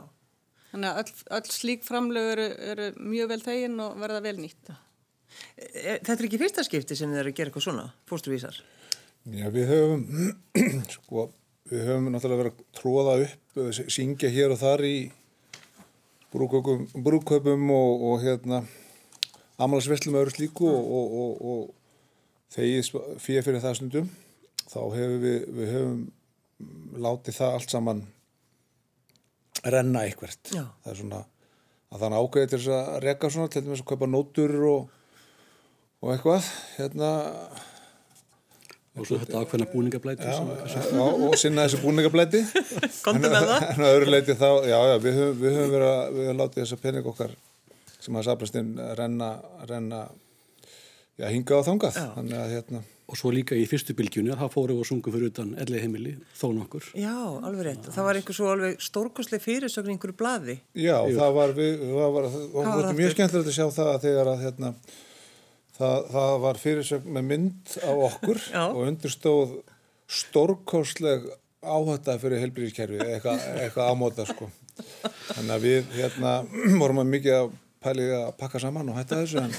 Þannig 0.70 0.90
að 0.90 1.00
öll, 1.02 1.14
öll 1.36 1.50
slík 1.50 1.86
framlög 1.86 2.28
eru, 2.36 2.46
eru 2.72 2.88
mjög 3.02 3.32
vel 3.32 3.40
þegin 3.42 3.80
og 3.82 3.96
verða 3.98 4.20
vel 4.26 4.36
nýtt. 4.38 4.70
E, 5.58 5.96
þetta 5.98 6.14
er 6.14 6.28
ekki 6.28 6.40
fyrsta 6.42 6.64
skipti 6.66 6.98
sem 6.98 7.10
þið 7.10 7.22
eru 7.22 7.32
að 7.32 7.38
gera 7.38 7.50
eitthvað 7.50 7.66
svona, 7.66 7.86
fórstuvísar? 8.10 8.60
Já, 9.30 9.48
við 9.52 9.72
höfum, 9.72 10.04
sko, 10.94 11.26
við 11.70 11.82
höfum 11.88 12.06
náttúrulega 12.14 12.42
verið 12.44 12.54
að 12.54 12.68
tróða 12.78 13.16
upp, 13.24 13.64
syngja 13.90 14.30
hér 14.32 14.54
og 14.54 14.62
þar 14.62 14.84
í 14.86 14.94
brúköpum 16.30 17.66
og, 17.74 18.06
og 18.12 18.22
hérna, 18.22 18.62
amalasvellum 19.60 20.16
og 20.16 20.24
öðru 20.24 20.36
slíku 20.36 20.70
og, 20.70 21.10
og, 21.24 21.42
og 21.50 22.54
þegið 22.54 22.94
fyrir 23.20 23.46
fyrir 23.46 23.64
það 23.64 23.76
snundum. 23.80 24.08
Þá 24.70 24.80
hefur 24.94 25.18
við, 25.24 25.38
við 25.58 25.74
höfum 25.74 26.00
látið 27.00 27.38
það 27.40 27.56
allt 27.56 27.74
saman 27.74 28.02
renna 29.64 30.04
eitthvert. 30.06 30.40
Já. 30.54 30.64
það 30.84 30.92
er 30.92 31.00
svona 31.00 31.20
að 31.90 32.04
þannig 32.04 32.22
ágæði 32.22 32.50
til 32.50 32.60
þess 32.60 32.72
að 32.76 33.00
reka 33.04 33.30
svona 33.34 33.50
til 33.50 33.64
þess 33.66 33.82
að 33.82 33.88
kaupa 33.90 34.08
nótur 34.10 34.54
og, 34.70 34.94
og 36.00 36.14
eitthvað 36.14 36.48
hérna. 36.76 37.10
Og 38.98 39.06
svo 39.06 39.20
þetta 39.20 39.40
ákveðna 39.44 39.66
búningablæti 39.70 40.26
já, 40.26 40.38
já, 40.66 40.80
og 40.98 41.36
sinna 41.38 41.66
þessu 41.66 41.78
búningablæti. 41.84 42.40
Komdu 43.06 43.30
með 43.30 43.46
það. 43.52 43.66
en 43.68 43.84
að 43.86 43.92
öðru 43.98 44.10
leiti 44.10 44.34
þá, 44.38 44.48
já 44.66 44.78
já, 44.90 44.94
við 45.04 45.20
höfum, 45.20 45.36
við 45.40 45.54
höfum 45.56 45.74
verið 45.76 45.90
að 45.90 46.02
við 46.16 46.26
höfum 46.26 46.40
látið 46.40 46.62
þessa 46.64 46.80
pening 46.82 47.10
okkar 47.12 47.36
sem 48.00 48.18
að 48.18 48.26
saplast 48.26 48.58
inn 48.58 48.72
renna, 48.98 49.30
renna 49.70 50.00
já, 51.20 51.28
hingað 51.30 51.60
og 51.60 51.68
þangað. 51.68 52.00
Þannig 52.16 52.40
að 52.40 52.54
hérna, 52.56 52.82
Og 53.10 53.18
svo 53.18 53.32
líka 53.34 53.56
í 53.58 53.64
fyrstu 53.66 53.90
bylgjunni 53.98 54.30
að 54.30 54.44
það 54.44 54.52
fóru 54.54 54.74
og 54.78 54.86
sungu 54.86 55.10
fyrir 55.10 55.32
utan 55.32 55.48
elli 55.58 55.80
heimili, 55.82 56.12
þó 56.38 56.44
nokkur. 56.54 56.84
Já, 56.94 57.10
alveg 57.18 57.64
rétt. 57.66 57.88
Það 57.90 58.06
var 58.06 58.18
einhver 58.20 58.36
svo 58.36 58.50
alveg 58.52 58.84
stórkoslega 58.86 59.42
fyrirsögn 59.42 59.90
í 59.90 59.94
einhverju 59.96 60.14
blaði. 60.20 60.54
já, 60.78 60.94
það 61.16 61.32
var, 61.34 61.54
við, 61.56 61.82
það 61.90 62.14
var, 62.16 62.28
það 62.30 62.68
var 62.84 62.98
mjög 63.00 63.14
skemmtilegt 63.16 63.50
að 63.50 63.56
sjá 63.56 63.66
það 63.80 63.90
að 63.96 64.04
þegar 64.06 64.30
að 64.30 64.44
hérna, 64.44 64.70
það, 65.80 66.06
það 66.14 66.36
var 66.46 66.60
fyrirsögn 66.62 67.10
með 67.18 67.26
mynd 67.32 67.74
af 67.82 68.04
okkur 68.10 68.42
Já. 68.54 68.62
og 68.68 68.80
undirstóð 68.86 69.56
stórkostleg 70.20 71.26
áhætta 71.60 72.14
fyrir 72.22 72.40
helbriðiskerfi, 72.44 73.00
eitthvað, 73.04 73.42
eitthvað 73.64 73.90
ámóta 73.90 74.24
sko. 74.30 74.48
Þannig 75.34 75.52
að 75.56 75.66
við 75.66 75.90
hérna 75.98 76.36
vorum 76.82 77.02
að 77.02 77.10
mikið 77.16 77.36
að 77.40 77.50
pælið 77.84 78.14
að 78.20 78.30
pakka 78.40 78.60
saman 78.62 78.88
og 78.92 78.98
hætta 79.00 79.18
þessu 79.24 79.42
en, 79.42 79.54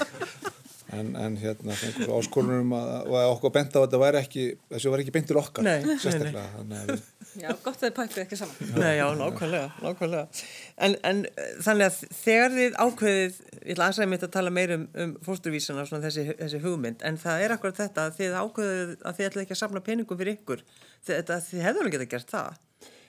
en, 0.97 1.09
en 1.15 1.37
hérna 1.41 1.75
fengum 1.79 2.05
svo 2.07 2.19
áskorunum 2.19 2.73
að, 2.77 2.89
og 3.07 3.15
að 3.21 3.29
okkur 3.35 3.53
bent 3.55 3.75
á 3.75 3.77
að 3.79 3.85
þetta 3.87 3.99
væri 4.03 4.19
ekki, 4.21 4.45
þessu 4.73 4.91
var 4.93 5.03
ekki 5.03 5.13
bentur 5.15 5.39
okkar, 5.41 5.65
Nei, 5.67 5.77
nei, 5.81 5.89
nei. 5.93 5.99
sérstaklega. 6.03 6.45
Þannig 6.57 6.81
að 6.81 6.91
við, 6.91 7.09
Já, 7.31 7.47
gott 7.63 7.77
að 7.77 7.83
þið 7.85 7.93
pæktið 7.95 8.21
ekki 8.25 8.37
saman. 8.41 8.71
Nei, 8.81 8.89
já, 8.97 9.05
nákvæmlega, 9.21 9.67
nákvæmlega. 9.85 10.41
En, 10.87 10.95
en 11.07 11.21
þannig 11.63 11.85
að 11.87 11.99
þegar 12.19 12.55
þið 12.57 12.75
ákveðið, 12.85 13.37
ég 13.61 13.71
ætla 13.75 13.87
aðsæði 13.87 14.09
mitt 14.11 14.25
að 14.27 14.33
tala 14.35 14.51
meir 14.57 14.73
um, 14.75 14.83
um 15.05 15.13
fósturvísana, 15.23 15.85
svona 15.87 16.03
þessi, 16.09 16.25
þessi 16.41 16.59
hugmynd, 16.65 17.05
en 17.07 17.19
það 17.21 17.45
er 17.45 17.55
akkurat 17.55 17.79
þetta 17.79 18.09
að 18.09 18.19
þið 18.19 18.35
ákveðið 18.41 18.91
að 19.07 19.15
þið 19.21 19.29
ætlaði 19.29 19.45
ekki 19.47 19.55
að 19.55 19.61
samla 19.61 19.83
peningum 19.87 20.19
fyrir 20.19 20.35
ykkur. 20.41 20.65
Þið, 21.07 21.33
þið 21.47 21.65
hefðu 21.69 21.85
alveg 21.85 21.95
getað 21.95 22.11
gert 22.17 22.35
það. 22.35 22.59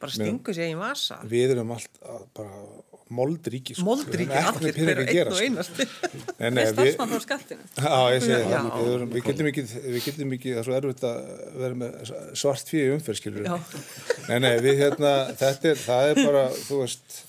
Bara 0.03 0.15
stingu 0.17 0.55
sér 0.55 0.71
í 0.71 0.79
vasa. 0.79 1.19
við 1.31 1.53
erum 1.57 1.75
allt 1.75 1.99
að 2.07 2.23
bara 2.39 2.63
moldríki. 3.19 3.77
sko. 3.77 3.87
Moldríki, 3.87 4.39
allir 4.51 4.77
fyrir 4.77 5.03
einn 5.05 5.33
og 5.33 5.41
einast. 5.47 5.81
Nei, 5.81 5.89
nei, 6.39 6.51
Með 6.51 6.63
við, 6.63 6.71
starfsmann 6.73 7.13
frá 7.13 7.23
skattinu. 7.25 7.67
Já, 7.77 7.97
ég 8.15 8.25
segi 8.27 8.39
það, 8.53 8.71
við, 8.79 9.05
við 9.17 9.27
getum 9.29 9.51
ekki, 9.53 9.67
við 9.89 10.07
getum 10.07 10.37
ekki, 10.39 10.55
það 10.55 10.63
er 10.63 10.69
svo 10.69 10.79
erfitt 10.79 11.05
að 11.09 11.19
vera 11.65 11.81
með 11.83 12.15
svart 12.45 12.73
fyrir 12.73 12.97
umferð, 12.97 13.21
skilur 13.21 13.51
Já. 13.51 13.59
Nei, 14.31 14.39
nei, 14.47 14.55
við 14.65 14.83
hérna, 14.87 15.13
þetta 15.43 15.73
er, 15.75 15.85
það 15.87 16.11
er 16.13 16.23
bara, 16.23 16.45
þú 16.67 16.83
veist, 16.83 17.23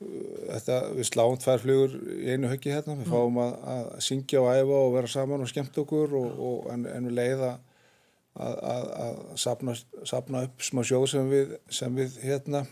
þetta, 0.00 0.76
við 0.96 1.08
sláum 1.10 1.40
tvær 1.40 1.60
flugur 1.64 1.96
í 2.16 2.30
einu 2.32 2.48
höggi 2.50 2.72
hérna, 2.72 2.96
við 3.00 3.10
fáum 3.12 3.40
að, 3.42 3.56
að 3.74 3.90
syngja 4.06 4.40
og 4.40 4.52
æfa 4.54 4.78
og 4.84 4.94
vera 4.96 5.10
saman 5.12 5.44
og 5.44 5.50
skemmt 5.50 5.76
okkur 5.82 6.14
og, 6.16 6.40
og 6.50 6.70
en, 6.72 6.86
en 6.88 7.10
við 7.10 7.18
leiða 7.18 7.50
að, 8.40 8.54
að, 8.72 8.86
að 9.04 9.18
sapna, 9.42 9.74
sapna 10.08 10.44
upp 10.48 10.64
smá 10.64 10.82
sjóð 10.86 11.06
sem 11.12 11.30
við, 11.30 11.56
sem 11.80 11.96
við 11.98 12.16
hérna, 12.24 12.64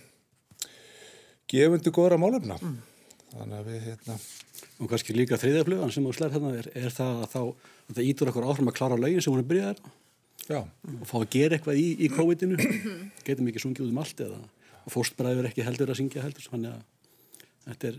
gefundi 1.51 1.93
góðra 1.95 2.19
málefna. 2.21 2.59
Þannig 3.33 3.57
að 3.61 3.67
við, 3.73 3.81
hérna, 3.89 4.19
Og 4.79 4.87
kannski 4.91 5.15
líka 5.15 5.37
þriðaflugan 5.39 5.91
sem 5.95 6.05
þú 6.07 6.13
slær 6.15 6.31
hérna 6.35 6.51
er, 6.59 6.67
er 6.79 6.93
það 6.95 7.17
að 7.25 7.33
þá, 7.33 7.41
þetta 7.89 8.05
ítur 8.07 8.31
okkur 8.31 8.47
áfram 8.47 8.69
að 8.71 8.77
klára 8.79 8.99
lögin 8.99 9.23
sem 9.25 9.33
hún 9.35 9.41
er 9.43 9.49
byrjað 9.51 9.81
já, 10.49 10.59
og 10.63 11.07
fá 11.11 11.15
að 11.19 11.27
gera 11.35 11.57
eitthvað 11.59 11.81
í, 11.83 11.87
í 11.99 12.09
COVID-inu. 12.15 12.59
Getum 13.27 13.51
ekki 13.51 13.63
sungið 13.63 13.85
út 13.89 13.91
um 13.93 13.99
allt 14.03 14.23
eða 14.23 14.39
og 14.39 14.93
fóstbræður 14.95 15.49
ekki 15.51 15.67
heldur 15.67 15.91
að 15.93 15.99
syngja 15.99 16.23
heldur. 16.25 16.47
Þannig 16.53 16.77
að 16.77 16.85
þetta 17.67 17.91
er 17.91 17.99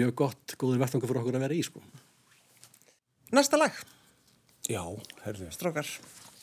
mjög 0.00 0.14
gott, 0.22 0.56
góður 0.60 0.82
verðtangur 0.82 1.12
fyrir 1.12 1.22
okkur 1.22 1.38
að 1.38 1.44
vera 1.46 1.58
í, 1.58 1.62
sko. 1.70 1.84
Næsta 3.32 3.56
lag, 3.62 3.78
já, 4.68 4.82
herðu, 5.24 5.48
strókar. 5.54 5.88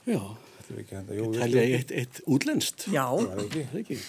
Já, 0.08 0.22
þetta 0.56 0.72
er 0.74 0.80
ekki 0.86 1.04
við- 1.20 1.38
telja 1.44 1.68
í 1.68 1.76
eitt, 1.78 1.92
eitt 2.00 2.22
útlenskt. 2.26 2.88
Já, 2.96 3.06
er. 3.20 3.44
Það 3.44 3.60
er 3.66 3.78
ekki. 3.84 4.00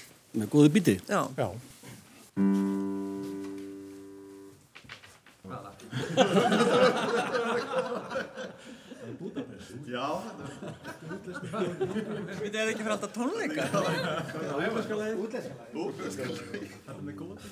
Með 0.41 0.49
góðu 0.55 0.73
bíti. 0.79 0.97
já. 1.11 1.21
Já. 1.37 1.51
Við 12.41 12.57
erum 12.57 12.71
ekki 12.71 12.83
fyrir 12.83 12.95
alltaf 12.95 13.13
tónleika. 13.15 13.65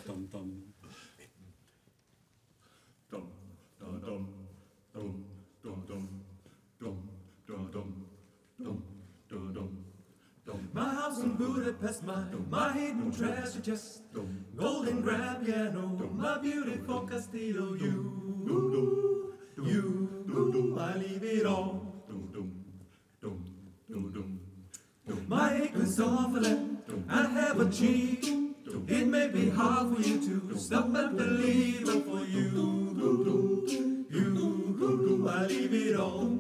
Dam, 0.09 0.22
dam. 0.33 0.48
My 10.72 10.94
house 10.94 11.20
in 11.20 11.37
Budapest, 11.37 12.05
my, 12.05 12.24
my 12.51 12.72
hidden 12.72 13.11
treasure 13.11 13.61
chest, 13.61 14.03
golden 14.59 15.01
grand 15.03 15.47
piano, 15.47 15.87
my 16.14 16.38
beautiful 16.38 17.07
Castillo, 17.07 17.75
you, 17.75 19.35
you, 19.64 20.77
I 20.79 20.97
leave 20.97 21.23
it 21.23 21.47
all. 21.47 21.87
My 25.29 25.62
acres 25.62 26.01
of 26.01 26.35
land, 26.35 26.79
I 27.09 27.27
have 27.29 27.61
a 27.61 27.71
cheek. 27.71 28.27
It 28.88 29.07
may 29.07 29.29
be 29.29 29.51
hard 29.51 29.94
for 29.94 30.03
you 30.03 30.18
to 30.51 30.59
stop 30.59 30.94
and 30.94 31.16
believe, 31.16 31.87
but 31.87 32.05
for 32.05 32.25
you, 32.25 34.07
you, 34.11 35.29
I 35.29 35.47
leave 35.47 35.75
it 35.75 35.97
all. 35.97 36.38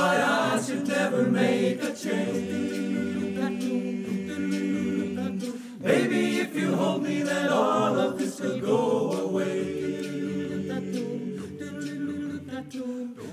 Why 0.00 0.16
I 0.22 0.62
should 0.62 0.88
never 0.88 1.24
make 1.24 1.82
a 1.82 1.92
change. 1.92 2.48
Baby, 5.82 6.22
if 6.44 6.54
you 6.54 6.74
hold 6.74 7.02
me, 7.02 7.22
then 7.22 7.48
all 7.50 7.98
of 7.98 8.18
this 8.18 8.40
will 8.40 8.60
go 8.60 8.80
away. 9.26 9.58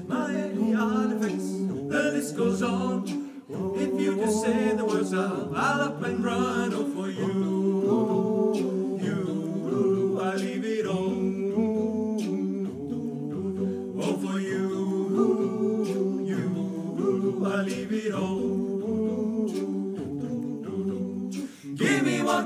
My 0.08 0.32
artifacts, 0.76 1.50
the 1.94 2.04
list 2.16 2.36
goes 2.36 2.62
on. 2.62 3.06
If 3.86 4.02
you 4.02 4.18
just 4.18 4.42
say 4.44 4.74
the 4.74 4.84
words, 4.84 5.14
I'll, 5.14 5.56
I'll 5.56 5.82
up 5.82 6.04
and 6.04 6.24
run. 6.24 6.74
Oh, 6.74 6.86
for 6.94 7.10
you, 7.10 8.87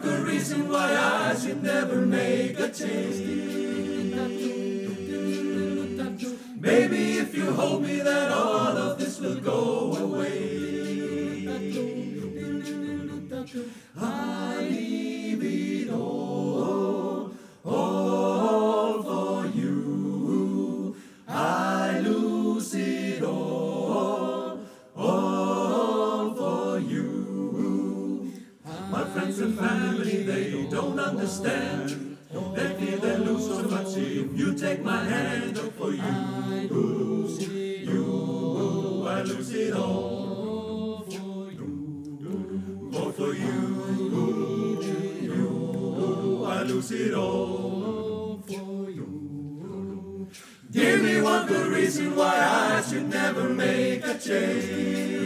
Me 0.02 0.10
good 0.10 0.28
reason 0.28 0.70
why 0.70 0.96
I 0.96 1.36
should 1.36 1.62
never 1.62 1.98
make 1.98 2.60
a 2.60 2.70
change. 2.70 3.18
Maybe 6.60 7.18
if 7.18 7.36
you 7.36 7.52
hold 7.52 7.84
me, 7.84 7.98
then 8.02 8.32
all 8.32 8.78
of 8.78 8.90
family, 29.62 30.24
they 30.24 30.67
don't 30.69 31.00
understand. 31.00 32.17
They 32.56 32.74
feel 32.76 33.00
they 33.00 33.17
lose 33.17 33.45
so 33.45 33.63
much 33.63 33.97
if 33.97 34.38
you 34.38 34.54
take 34.56 34.84
my 34.84 35.04
hand. 35.04 35.58
Oh, 35.60 35.69
for 35.78 35.91
you, 35.91 36.02
I 36.04 36.67
lose 36.69 37.47
you, 37.47 39.06
I 39.08 39.21
lose 39.21 39.54
it 39.54 39.74
all. 39.74 41.06
For 41.06 41.52
you, 41.52 41.71
you, 43.34 43.62
lose 46.65 46.91
it 46.91 47.13
all. 47.13 48.43
Give 50.71 51.02
me 51.04 51.21
one 51.21 51.47
good 51.47 51.67
reason 51.67 52.15
why 52.15 52.78
I 52.78 52.82
should 52.82 53.10
never 53.10 53.50
make 53.50 54.06
a 54.06 54.17
change. 54.17 55.21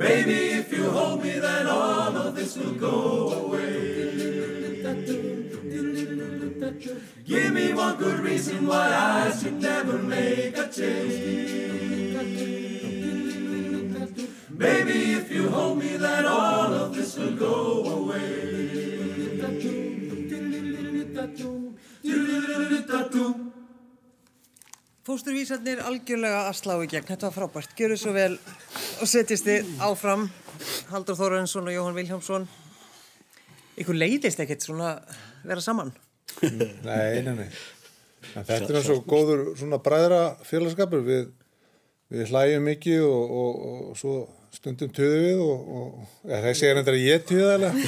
Baby, 0.00 0.54
if 0.60 0.72
you 0.72 0.90
hold 0.90 1.22
me, 1.22 1.38
then 1.38 1.66
all 1.66 2.16
of 2.16 2.34
this 2.34 2.56
will 2.56 2.72
go 2.72 3.32
away. 3.44 4.80
Give 7.26 7.52
me 7.52 7.74
one 7.74 7.96
good 7.98 8.20
reason 8.20 8.66
why 8.66 8.88
I 8.88 9.30
should 9.30 9.60
never 9.60 9.98
make 9.98 10.56
a 10.56 10.68
change. 10.68 11.19
Fósturvísarnir 25.10 25.80
algjörlega 25.82 26.44
að 26.46 26.56
slá 26.60 26.76
í 26.78 26.86
gegn, 26.86 27.08
þetta 27.08 27.26
var 27.26 27.34
frábært, 27.34 27.72
gjöru 27.74 27.96
svo 27.98 28.12
vel 28.14 28.36
og 29.02 29.08
setjist 29.10 29.48
þið 29.48 29.70
áfram, 29.82 30.28
Haldur 30.92 31.16
Þórensson 31.18 31.66
og 31.66 31.74
Jóhann 31.74 31.96
Viljámsson. 31.96 32.46
Ykkur 33.82 33.98
leiðist 33.98 34.38
ekkert 34.44 34.62
svona 34.62 34.92
vera 35.42 35.64
saman? 35.64 35.90
Nei, 36.44 37.24
nei, 37.26 37.32
nei. 37.40 37.48
En 38.36 38.46
þetta 38.46 38.76
er 38.76 38.86
svo 38.86 39.00
góður 39.02 39.48
svona 39.58 39.80
bræðra 39.82 40.20
félagskapur. 40.46 41.02
Við, 41.02 41.26
við 42.14 42.30
hlægjum 42.30 42.70
mikið 42.70 43.06
og, 43.08 43.34
og, 43.42 43.60
og 43.90 43.98
svo 43.98 44.14
stundum 44.54 44.94
töðu 44.94 45.20
við 45.24 45.42
og, 45.42 45.74
og 45.80 46.30
ja, 46.30 46.38
það 46.38 46.54
segir 46.60 46.82
endur 46.84 47.00
að 47.00 47.08
ég 47.08 47.26
töðu 47.26 47.50
alveg. 47.56 47.82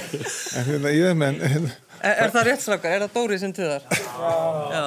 En 0.59 0.71
hérna 0.73 0.97
ég, 0.97 1.15
menn, 1.23 1.71
Er, 2.03 2.17
er 2.25 2.33
það 2.35 2.47
rétt 2.49 2.63
strákar? 2.65 2.93
Er 2.97 3.05
það 3.05 3.13
Dóri 3.15 3.37
sem 3.39 3.53
töðar? 3.55 3.85
Já. 3.93 4.85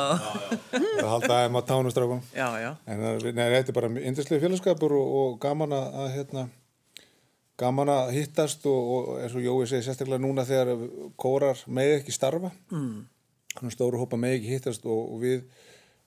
það 0.75 1.10
halda 1.13 1.38
aðeins 1.38 1.56
á 1.56 1.69
tánustrákum. 1.69 2.21
Já, 2.36 2.47
já. 2.60 2.69
En 2.91 3.04
það- 3.06 3.28
nei, 3.38 3.45
þetta 3.54 3.71
er 3.71 3.78
bara 3.80 3.89
indislega 4.12 4.43
félagskapur 4.43 4.95
og, 4.97 5.13
og 5.21 5.38
gaman 5.45 5.75
að, 5.78 5.86
að, 6.01 6.10
hérna, 6.17 6.43
gaman 7.62 7.91
að 7.93 8.12
hittast 8.17 8.65
og, 8.67 8.91
og 8.97 9.12
eins 9.23 9.36
og 9.39 9.45
Jói 9.45 9.67
segi 9.71 9.88
sérstaklega 9.88 10.19
núna 10.25 10.43
þegar 10.47 10.73
kórar 11.21 11.62
megi 11.71 12.01
ekki 12.01 12.15
starfa. 12.15 12.51
Mm. 12.73 13.06
Stóru 13.71 14.01
hópa 14.01 14.19
megi 14.19 14.41
ekki 14.41 14.58
hittast 14.58 14.84
og, 14.86 15.13
og 15.15 15.23
við 15.23 15.45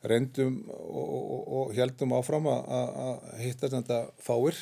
reyndum 0.04 0.60
og, 0.68 1.06
og, 1.08 1.46
og 1.62 1.72
heldum 1.74 2.12
áfram 2.20 2.46
að, 2.52 2.60
að 2.68 2.98
að 3.06 3.40
hittast 3.46 3.74
þetta 3.74 4.02
fáir 4.22 4.60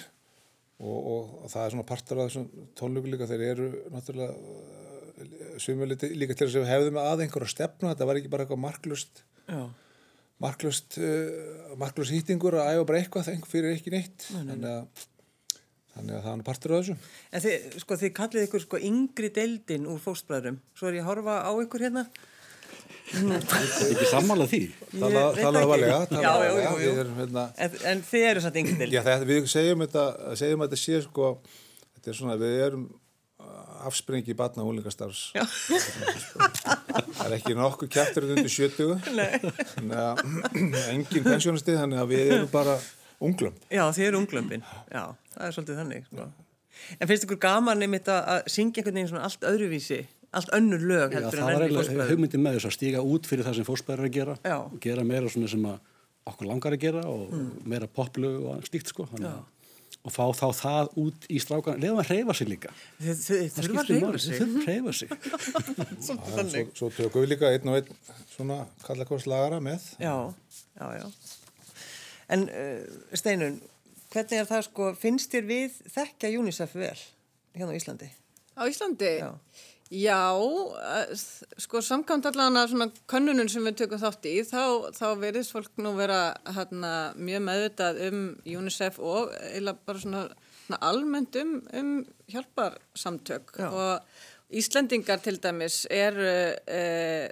og, 0.79 0.97
og 1.11 1.51
það 1.51 1.65
er 1.67 1.75
svona 1.75 1.89
partur 1.91 2.21
af 2.23 2.31
þessum 2.31 2.47
tónleiku 2.79 3.11
líka 3.13 3.29
þeir 3.29 3.45
eru 3.51 3.67
náttúrulega 3.93 4.33
svimuliti 5.63 6.11
líka 6.19 6.35
til 6.37 6.47
þess 6.49 6.59
að 6.59 6.65
við 6.67 6.73
hefðum 6.75 7.01
að 7.03 7.25
einhverja 7.27 7.53
stefna, 7.55 7.93
þetta 7.95 8.09
var 8.11 8.21
ekki 8.21 8.31
bara 8.33 8.45
eitthvað 8.47 8.63
marklust 8.67 9.23
Já. 9.49 9.61
marklust, 10.45 10.99
uh, 11.01 11.75
marklust 11.81 12.13
hýtingur 12.13 12.59
að 12.61 12.73
æfa 12.75 12.87
bara 12.91 13.01
eitthvað 13.03 13.29
þeng 13.31 13.47
fyrir 13.49 13.77
ekki 13.79 13.95
neitt 13.95 14.27
þannig 14.29 14.69
að, 14.69 15.05
þannig 15.97 16.17
að 16.19 16.23
það 16.27 16.33
er 16.35 16.39
nú 16.43 16.47
partur 16.51 16.77
af 16.77 16.83
þessu 16.85 16.97
En 17.33 17.45
þið, 17.47 17.69
sko, 17.85 18.01
þið 18.05 18.15
kallið 18.21 18.47
ykkur 18.49 18.65
sko 18.67 18.81
yngri 18.91 19.31
deildin 19.37 19.87
úr 19.89 20.01
fóstbræðrum. 20.05 20.59
Svo 20.77 20.91
er 20.91 20.99
ég 20.99 21.07
að 21.07 21.11
horfa 21.15 21.37
á 21.49 21.53
ykkur 21.65 21.87
hérna. 21.87 22.05
ekki 23.07 24.07
sammála 24.11 24.47
því 24.51 24.61
tala, 24.99 25.21
veit 25.33 25.45
tala 25.47 25.61
ekki. 25.63 25.71
valega, 25.71 25.99
tala 26.11 26.23
Já, 26.23 26.31
já, 26.33 26.51
valega 26.51 26.71
jú, 26.71 26.79
jú. 26.83 26.91
Við 26.91 27.01
erum, 27.05 27.19
hérna, 27.23 27.45
En, 27.63 27.77
en 27.93 28.01
þið 28.11 28.25
eru 28.31 28.43
satt 28.45 28.57
yngri 28.61 28.77
deildin. 28.81 28.97
já, 28.97 29.03
þetta, 29.07 29.29
við 29.31 29.47
segjum 29.53 29.85
þetta 29.87 30.05
segjum 30.41 30.65
þetta 30.67 30.79
sé 30.83 31.01
sko 31.05 31.29
þetta 31.95 32.11
er 32.13 32.19
svona, 32.19 32.37
við 32.41 32.57
erum 32.67 32.87
afsprengi 33.89 34.35
batna 34.39 34.65
húlingastarfs 34.67 35.31
það 35.97 37.25
er 37.27 37.35
ekki 37.39 37.55
nokkuð 37.57 37.91
kjæftur 37.97 38.27
undir 38.31 38.51
70 38.53 38.99
þannig 39.75 40.01
að 40.01 40.91
engin 40.93 41.27
pensjónastið 41.27 41.79
þannig 41.83 42.03
að 42.03 42.13
við 42.13 42.33
erum 42.37 42.51
bara 42.53 42.77
unglum 43.25 43.55
Já, 43.73 43.85
þið 43.97 44.05
eru 44.11 44.21
unglömpin. 44.23 44.65
Já, 44.93 45.05
það 45.33 45.47
er 45.49 45.55
svolítið 45.57 45.79
þannig. 45.81 46.05
Sko. 46.11 46.27
En 47.01 47.09
finnst 47.11 47.25
ykkur 47.27 47.39
gaman 47.41 47.85
einmitt 47.87 48.11
að, 48.13 48.21
að 48.35 48.51
syngja 48.53 48.83
einhvern 48.83 48.99
veginn 49.01 49.11
svona 49.13 49.25
allt 49.31 49.47
öðruvísi, 49.49 50.01
allt 50.37 50.51
önnur 50.59 50.83
lög 50.85 51.15
Já, 51.15 51.19
heldur 51.23 51.41
það 51.41 51.49
en 51.49 51.57
var 51.57 51.65
eiginlega 51.67 52.09
hugmyndin 52.11 52.45
með 52.45 52.59
þess 52.59 52.69
að 52.71 52.77
stíga 52.77 53.05
út 53.15 53.29
fyrir 53.31 53.47
það 53.49 53.57
sem 53.61 53.69
fósbæður 53.71 54.03
er 54.05 54.11
að 54.11 54.17
gera 54.19 54.35
Já. 54.45 54.57
og 54.67 54.77
gera 54.85 55.07
meira 55.09 55.33
svona 55.33 55.49
sem 55.55 55.65
að 55.71 55.79
okkur 56.27 56.51
langar 56.51 56.77
að 56.77 56.83
gera 56.85 57.05
og 57.09 57.33
meira 57.73 57.89
poplu 57.89 58.33
og 58.43 58.49
annað 58.57 58.69
slíkt 58.69 58.93
sko 58.93 59.07
þannig 59.15 59.31
að- 59.33 59.45
og 60.07 60.15
fá 60.15 60.23
þá 60.39 60.47
það 60.55 60.91
út 61.03 61.27
í 61.33 61.41
strákan 61.43 61.81
leðum 61.83 62.01
að 62.03 62.11
hreyfa 62.13 62.37
sig 62.39 62.51
líka 62.51 62.73
þið 63.03 63.23
þurfa 63.57 63.83
að 63.83 63.91
reyfa 63.91 64.21
sig. 64.23 64.43
hreyfa 64.67 64.95
sig 64.95 65.15
Svolítið 66.07 66.51
svo, 66.53 66.65
svo 66.79 66.91
tökum 66.95 67.25
við 67.25 67.33
líka 67.35 67.51
einn 67.51 67.73
og 67.73 67.81
einn 67.81 67.91
svona 68.37 68.61
kalla 68.87 69.07
hvort 69.09 69.27
lagara 69.31 69.59
með 69.65 69.89
Já, 70.03 70.15
já, 70.79 70.87
já. 71.01 71.07
En 72.33 72.47
uh, 72.51 72.83
Steinun, 73.15 73.59
hvernig 74.13 74.41
er 74.41 74.49
það 74.49 74.65
sko, 74.67 74.91
finnst 74.99 75.35
þér 75.35 75.49
við 75.51 75.77
þekkja 75.95 76.33
UNICEF 76.41 76.75
vel 76.79 76.97
hérna 77.57 77.71
á 77.75 77.79
Íslandi? 77.79 78.09
Á 78.59 78.63
Íslandi? 78.71 79.13
Já. 79.21 79.31
Já, 79.91 80.35
eh, 80.35 81.15
sko 81.63 81.79
samkvæmt 81.79 82.27
allan 82.27 82.59
að 82.59 82.73
svona 82.73 82.89
könnunum 83.07 83.49
sem 83.49 83.63
við 83.63 83.77
tökum 83.83 84.01
þátt 84.03 84.27
í, 84.27 84.37
þá, 84.43 84.91
þá 84.97 85.07
verðist 85.21 85.55
fólk 85.55 85.79
nú 85.79 85.93
vera 85.95 86.35
hérna, 86.57 87.13
mjög 87.15 87.45
meðvitað 87.47 88.01
um 88.09 88.23
UNICEF 88.43 88.99
og 88.99 89.31
eða 89.53 89.77
bara 89.87 90.03
svona, 90.03 90.25
svona 90.67 90.81
almennt 90.91 91.39
um, 91.39 91.61
um 91.73 91.93
hjálparsamtök 92.33 93.55
Já. 93.61 93.69
og 93.71 94.03
Íslendingar 94.51 95.19
til 95.23 95.41
dæmis 95.43 95.87
eru 95.91 96.27
e, 96.71 97.31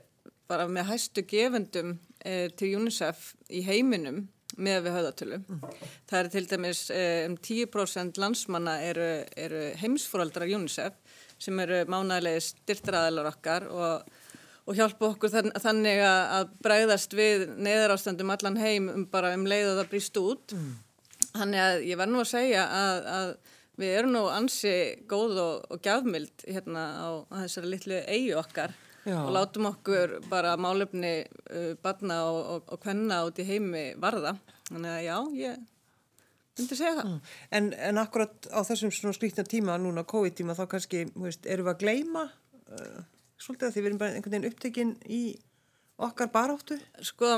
bara 0.51 0.67
með 0.67 0.89
hæstu 0.89 1.23
gefendum 1.31 1.93
e, 2.25 2.49
til 2.59 2.73
UNICEF 2.81 3.35
í 3.55 3.63
heiminum 3.63 4.25
með 4.59 4.87
við 4.87 4.97
höfðatölu. 4.97 5.39
Það 6.11 6.19
er 6.19 6.31
til 6.33 6.45
dæmis 6.51 6.81
e, 6.91 7.05
um 7.29 7.37
10% 7.39 8.19
landsmanna 8.19 8.81
eru, 8.83 9.09
eru 9.39 9.63
heimsfóraldrar 9.79 10.51
UNICEF 10.59 10.99
sem 11.43 11.61
eru 11.65 11.81
mánægilegi 11.91 12.45
styrtraðalar 12.49 13.31
okkar 13.33 13.67
og, 13.71 14.15
og 14.65 14.79
hjálpa 14.79 15.11
okkur 15.11 15.33
þann, 15.33 15.53
þannig 15.61 16.03
að, 16.07 16.53
bregðast 16.65 17.17
við 17.17 17.49
neyðarástandum 17.57 18.33
allan 18.35 18.61
heim 18.61 18.89
um 18.93 19.09
bara 19.11 19.35
um 19.37 19.47
leið 19.49 19.73
og 19.73 19.81
það 19.81 19.91
brýst 19.93 20.23
út. 20.23 20.57
Þannig 21.35 21.65
að 21.65 21.85
ég 21.89 21.99
verð 21.99 22.15
nú 22.15 22.23
að 22.23 22.31
segja 22.31 22.65
að, 22.71 23.11
að 23.19 23.29
við 23.81 23.99
erum 23.99 24.15
nú 24.15 24.25
ansi 24.31 24.75
góð 25.11 25.39
og, 25.43 25.69
og 25.75 25.85
gjafmild 25.85 26.47
hérna 26.47 26.89
á, 26.95 27.09
á 27.27 27.35
þessari 27.43 27.75
litlu 27.75 28.01
eigu 28.07 28.39
okkar 28.39 28.75
Já. 29.05 29.19
og 29.21 29.35
látum 29.37 29.67
okkur 29.69 30.19
bara 30.31 30.55
málefni 30.57 31.27
uh, 31.27 31.75
barna 31.83 32.23
og, 32.31 32.41
og, 32.55 32.69
og 32.73 32.81
kvenna 32.81 33.21
út 33.27 33.41
í 33.43 33.45
heimi 33.49 33.91
varða. 34.01 34.37
Þannig 34.71 34.95
að 34.95 35.03
já, 35.05 35.17
ég 35.43 35.65
það. 36.59 37.17
En, 37.51 37.73
en 37.73 37.99
akkurat 38.03 38.49
á 38.51 38.61
þessum 38.67 38.93
svona 38.95 39.17
skrýtna 39.17 39.45
tíma 39.49 39.79
núna, 39.81 40.07
COVID-tíma, 40.07 40.57
þá 40.59 40.67
kannski, 40.77 41.05
þú 41.15 41.27
veist, 41.27 41.47
erum 41.51 41.69
við 41.69 41.75
að 41.75 41.83
gleyma 41.83 42.25
uh, 42.29 43.03
svolítið 43.39 43.69
að 43.69 43.75
því 43.75 43.83
við 43.83 43.91
erum 43.91 44.01
bara 44.03 44.15
einhvern 44.15 44.37
veginn 44.37 44.53
upptekinn 44.53 44.95
í 45.11 45.23
okkar 46.05 46.31
baráttu? 46.35 46.79
Sko, 47.05 47.37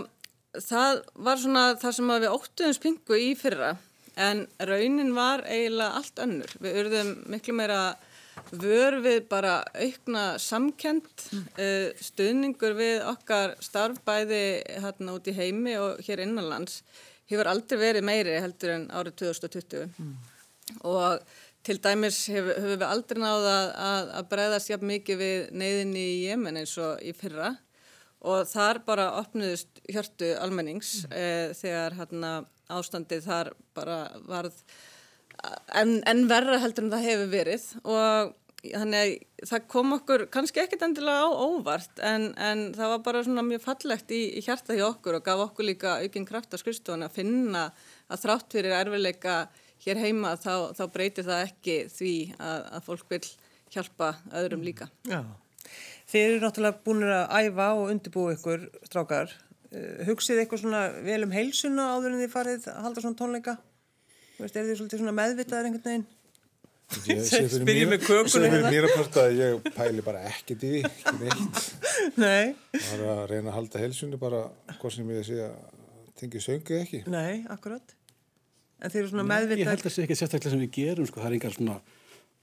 það 0.56 1.02
var 1.28 1.40
svona 1.40 1.66
það 1.80 1.98
sem 1.98 2.14
við 2.16 2.32
óttuðum 2.32 2.76
spingu 2.76 3.20
í 3.20 3.30
fyrra 3.38 3.74
en 4.16 4.46
raunin 4.64 5.12
var 5.16 5.44
eiginlega 5.44 6.00
allt 6.00 6.20
önnur. 6.24 6.52
Við 6.64 6.78
urðum 6.82 7.10
miklu 7.32 7.56
meira 7.56 7.80
vör 8.52 8.98
við 9.04 9.26
bara 9.30 9.58
aukna 9.74 10.24
samkend, 10.42 11.08
uh, 11.32 11.90
stuðningur 12.02 12.76
við 12.78 13.02
okkar 13.10 13.56
starfbæði 13.64 14.44
hérna 14.84 15.16
út 15.16 15.28
í 15.30 15.36
heimi 15.36 15.76
og 15.80 16.00
hér 16.06 16.24
innanlands 16.26 16.82
hefur 17.26 17.50
aldrei 17.50 17.80
verið 17.80 18.06
meiri 18.06 18.38
heldur 18.38 18.76
en 18.76 18.88
árið 18.94 19.18
2020 19.24 19.90
og 20.86 21.22
til 21.66 21.78
dæmis 21.82 22.18
hefur, 22.30 22.54
hefur 22.54 22.78
við 22.78 22.86
aldrei 22.86 23.20
náða 23.22 23.52
að, 23.52 23.70
að, 23.86 24.10
að 24.18 24.28
breyðast 24.32 24.70
jafn 24.70 24.90
mikið 24.90 25.22
við 25.22 25.38
neyðinni 25.62 26.02
í 26.02 26.18
Jemen 26.28 26.60
eins 26.60 26.74
og 26.82 27.02
í 27.02 27.14
fyrra. 27.16 27.54
Og 28.26 28.46
þar 28.48 28.80
bara 28.86 29.06
opnuðust 29.20 29.80
hjörtu 29.92 30.32
almennings 30.42 31.04
eh, 31.10 31.52
þegar 31.58 31.98
hérna, 31.98 32.30
ástandið 32.72 33.26
þar 33.26 33.50
bara 33.76 33.98
varð 34.26 34.56
en, 35.74 36.00
en 36.08 36.26
verra 36.30 36.58
heldur 36.62 36.86
en 36.86 36.92
það 36.94 37.08
hefur 37.10 37.30
verið 37.32 37.70
og 37.84 38.34
þannig 38.66 38.98
að 38.98 39.48
það 39.50 39.66
kom 39.70 39.94
okkur 39.94 40.24
kannski 40.32 40.62
ekkit 40.62 40.82
endilega 40.86 41.26
á 41.26 41.30
óvart 41.30 42.00
en, 42.02 42.30
en 42.40 42.64
það 42.74 42.92
var 42.94 43.04
bara 43.04 43.22
svona 43.26 43.44
mjög 43.46 43.62
fallegt 43.66 44.10
í, 44.14 44.22
í 44.38 44.42
hjarta 44.42 44.74
hjá 44.74 44.86
okkur 44.88 45.18
og 45.20 45.26
gaf 45.26 45.44
okkur 45.48 45.68
líka 45.68 45.98
aukinn 46.02 46.26
kraft 46.28 46.56
á 46.56 46.58
skrifstofan 46.58 47.06
að 47.06 47.18
finna 47.20 47.68
að 48.10 48.24
þrátt 48.24 48.56
fyrir 48.56 48.76
erfileika 48.80 49.36
hér 49.84 50.00
heima 50.02 50.34
þá, 50.40 50.72
þá 50.74 50.84
breytir 50.92 51.26
það 51.28 51.44
ekki 51.46 51.76
því 51.92 52.14
að, 52.38 52.68
að 52.78 52.86
fólk 52.88 53.10
vil 53.12 53.24
hjálpa 53.74 54.12
öðrum 54.40 54.64
líka. 54.66 54.88
Já. 55.06 55.20
Þið 56.06 56.24
eru 56.24 56.42
náttúrulega 56.44 56.82
búin 56.86 57.04
að 57.10 57.32
æfa 57.42 57.68
og 57.74 57.90
undirbúa 57.90 58.34
ykkur, 58.36 58.68
strákar. 58.86 59.32
Uh, 59.72 60.04
hugsið 60.06 60.42
eitthvað 60.42 60.62
svona 60.62 60.82
vel 61.04 61.22
um 61.26 61.34
heilsuna 61.34 61.88
áður 61.96 62.14
en 62.14 62.22
þið 62.22 62.34
farið 62.34 62.68
að 62.70 62.84
halda 62.86 63.02
svona 63.04 63.18
tónleika? 63.18 63.56
Þú 64.36 64.44
veist, 64.44 64.56
er 64.60 64.68
þið 64.68 64.78
svolítið 64.80 65.02
svona 65.02 65.16
meðvitaðar 65.16 65.68
einhvern 65.70 65.86
veginn? 65.88 66.06
Ég 67.10 67.22
sé 67.26 67.40
fyrir 67.50 67.64
mér- 67.66 67.80
hérna. 68.52 68.70
mér 68.70 68.86
að 68.86 68.94
parta 68.94 69.24
að 69.26 69.40
ég 69.40 69.68
pæli 69.74 70.04
bara 70.06 70.20
ekkert 70.30 70.62
í 70.62 70.72
því, 70.74 70.82
ekki 70.86 71.14
neitt. 71.22 71.70
Nei, 72.22 72.54
bara 72.76 73.14
að 73.16 73.22
reyna 73.32 73.50
að 73.50 73.56
halda 73.58 73.82
helsunni 73.82 74.20
bara 74.20 74.42
hvað 74.76 74.94
sem 74.94 75.10
ég 75.16 75.26
sé 75.26 75.40
að 75.48 75.56
tengi 76.20 76.42
söngu 76.44 76.78
ekki. 76.82 77.00
nei, 77.10 77.42
akkurat. 77.52 77.96
En 78.76 78.92
þið 78.92 79.00
eru 79.02 79.10
svona 79.10 79.24
ég 79.24 79.30
meðvitaðar. 79.32 79.72
held 79.72 79.82
að 79.82 79.88
það 79.88 79.94
sé 79.96 80.04
ekki 80.04 80.18
sérstaklega 80.20 80.52
sem 80.54 80.62
við 80.62 80.72
gerum 80.76 81.08
sko. 81.08 81.20
það 81.22 81.28
er 81.32 81.36
engar 81.38 81.56
svona 81.56 81.76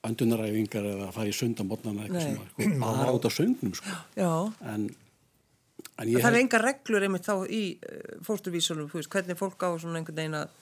öndunaræfingar 0.03 0.89
eða 0.89 1.08
að 1.08 1.15
fara 1.15 1.32
í 1.32 1.63
modnana 1.63 2.03
eitthvað 2.03 2.25
svona, 2.27 2.49
sko, 2.51 2.67
bara 2.84 3.13
út 3.15 3.27
á 3.29 3.32
söngnum 3.32 3.75
sko. 3.77 3.95
Já, 4.19 4.32
en, 4.73 4.89
en 6.01 6.10
ég 6.12 6.19
það 6.25 6.34
er 6.34 6.39
engar 6.41 6.65
reglur 6.67 7.06
einmitt 7.08 7.29
þá 7.29 7.36
í 7.47 7.62
uh, 7.77 8.17
fórsturvísunum, 8.27 8.89
hvernig 8.91 9.39
fólk 9.39 9.63
á 9.63 9.69
svona 9.79 10.01
einhvern 10.01 10.19
veginn 10.19 10.39
að 10.41 10.60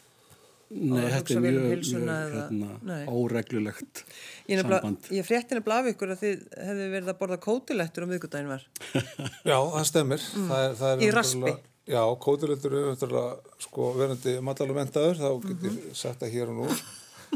Nei, 0.71 1.01
að 1.03 1.09
þetta 1.17 1.33
er 1.33 1.37
um 1.37 1.43
mjög, 1.43 1.55
mjög 1.65 2.05
hérna, 2.31 2.67
Nei. 2.87 3.01
óreglulegt 3.11 4.03
Ég, 4.47 4.61
samband. 4.61 5.09
ég 5.11 5.25
frétti 5.27 5.57
nefnilega 5.57 5.81
af 5.83 5.89
ykkur 5.91 6.13
að 6.13 6.21
þið 6.21 6.45
hefðu 6.67 6.85
verið 6.93 7.11
að 7.11 7.17
borða 7.19 7.37
kótilettur 7.43 8.05
um 8.05 8.13
viðgudaginn 8.13 8.53
var. 8.53 8.63
Já, 9.51 9.57
það 9.57 9.85
stemmir. 9.91 10.23
Það 10.37 10.63
er, 10.63 10.73
það 10.79 10.93
er 10.93 11.03
Í 11.03 11.11
raspi. 11.17 11.53
Já, 11.91 12.01
kótilettur 12.23 12.77
eru 12.77 12.93
náttúrulega 12.93 13.61
sko 13.67 13.91
verandi 13.99 14.37
matalum 14.47 14.79
mentaður, 14.79 15.19
þá 15.19 15.29
get 15.49 15.67
ég 15.67 15.77
sagt 15.97 16.23
það 16.23 16.35
hér 16.37 16.51
og 16.53 16.59
nú. 16.61 16.81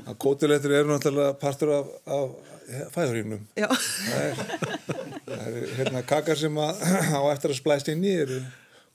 Að 0.05 0.19
kótilettur 0.25 0.75
eru 0.79 0.93
náttúrulega 0.93 1.35
partur 1.41 1.73
af, 1.81 1.91
af 2.07 2.91
fæðurýmnum. 2.95 3.43
Já, 3.59 3.67
Það 5.25 5.47
er 5.59 5.73
hérna 5.79 6.01
kakar 6.07 6.37
sem 6.39 6.57
að, 6.61 6.83
á 7.19 7.21
eftir 7.33 7.51
að 7.51 7.59
splæst 7.59 7.89
inn 7.91 8.03
í 8.05 8.13
eru 8.23 8.39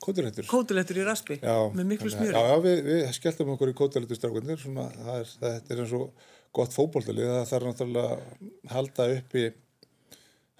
kótilettur. 0.03 0.49
kótulettur 0.51 1.01
í 1.01 1.07
raspi 1.07 1.39
Já, 1.41 1.57
með 1.77 1.89
miklu 1.93 2.13
smjöri. 2.13 2.35
Já, 2.35 2.51
já, 2.51 2.61
við, 2.65 2.83
við 2.89 3.07
skelltum 3.17 3.55
okkur 3.55 3.73
í 3.73 3.77
er, 5.21 5.33
þetta 5.37 5.75
er 5.75 5.83
eins 5.85 5.97
og 5.99 6.29
gott 6.57 6.75
fótboltalið, 6.75 7.31
það 7.31 7.49
þarf 7.53 7.69
náttúrulega 7.69 8.17
að 8.17 8.73
halda 8.75 9.07
upp 9.15 9.39
í, 9.39 9.47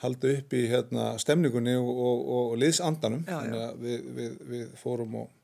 halda 0.05 0.33
upp 0.37 0.55
í 0.55 0.63
hérna, 0.71 1.11
stemningunni 1.23 1.77
og, 1.81 1.91
og, 1.91 2.23
og, 2.23 2.47
og 2.55 2.57
liðsandanum, 2.63 3.27
þannig 3.27 3.65
að 3.67 3.85
við, 3.85 4.09
við, 4.19 4.41
við 4.53 4.67
fórum 4.81 5.21
og 5.25 5.37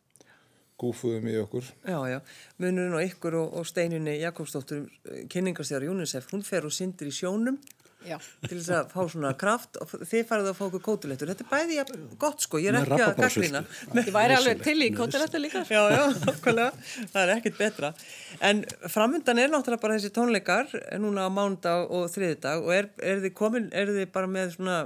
gúfuðum 0.76 1.30
í 1.32 1.38
okkur. 1.40 1.70
Já, 1.88 1.98
já, 2.12 2.18
munurinn 2.61 2.94
á 2.94 3.00
ykkur 3.00 3.38
og, 3.40 3.54
og 3.61 3.68
steininni 3.68 4.18
Jakobsdóttur, 4.20 4.85
kynningarstjára 5.32 5.88
UNICEF, 5.90 6.28
hún 6.35 6.44
fer 6.46 6.68
og 6.68 6.74
syndir 6.76 7.11
í 7.11 7.16
sjónum 7.16 7.56
Já. 8.07 8.16
til 8.47 8.59
þess 8.59 8.73
að 8.77 8.92
fá 8.92 9.01
svona 9.12 9.33
kraft 9.38 9.79
og 9.83 9.92
þið 9.97 10.25
farið 10.29 10.51
að 10.51 10.59
fá 10.59 10.64
okkur 10.69 10.85
kótulettur. 10.87 11.33
Þetta 11.33 11.47
er 11.47 11.51
bæði 11.53 11.79
ja, 11.79 11.85
gott 12.23 12.45
sko, 12.45 12.61
ég 12.62 12.71
er 12.71 12.79
ekki 12.81 12.95
að 12.95 13.03
rabarbarasultu. 13.03 13.51
gaggrina. 13.51 14.03
Ég 14.07 14.12
væri 14.14 14.37
alveg 14.38 14.62
til 14.64 14.77
í 14.87 14.90
kótirættu 14.97 15.42
líka. 15.42 15.64
Já, 15.71 15.83
já, 15.92 16.05
það 17.12 17.23
er 17.23 17.35
ekkert 17.37 17.59
betra. 17.61 17.92
En 18.45 18.62
framundan 18.92 19.42
er 19.42 19.53
náttúrulega 19.53 19.83
bara 19.83 19.99
þessi 19.99 20.12
tónleikar 20.14 20.71
núna 21.03 21.27
á 21.27 21.31
mándag 21.33 21.90
og 21.90 22.09
þriðdag 22.14 22.66
og 22.66 22.75
er, 22.77 22.90
er 23.03 23.23
þið 23.25 23.37
komin, 23.38 23.71
er 23.75 23.90
þið 23.92 24.12
bara 24.14 24.31
með 24.31 24.57
svona, 24.57 24.83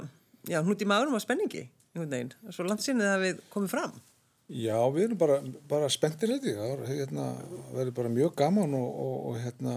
já, 0.49 0.61
hnút 0.65 0.83
í 0.85 0.89
maðurum 0.89 1.19
af 1.19 1.25
spenningi, 1.27 1.67
einhvern 1.95 2.15
veginn, 2.15 2.37
svo 2.55 2.69
langt 2.69 2.85
sinnið 2.85 3.13
að 3.15 3.27
við 3.27 3.43
komið 3.53 3.75
fram. 3.75 3.99
Já, 4.51 4.75
við 4.91 5.05
erum 5.07 5.19
bara, 5.19 5.39
bara 5.71 5.89
spenntir 5.93 6.33
þetta, 6.33 6.57
það 6.59 6.89
hérna, 6.91 7.27
verður 7.71 7.97
bara 8.01 8.11
mjög 8.11 8.33
gaman 8.41 8.73
og, 8.75 8.89
og, 9.05 9.19
og 9.31 9.37
hérna, 9.45 9.77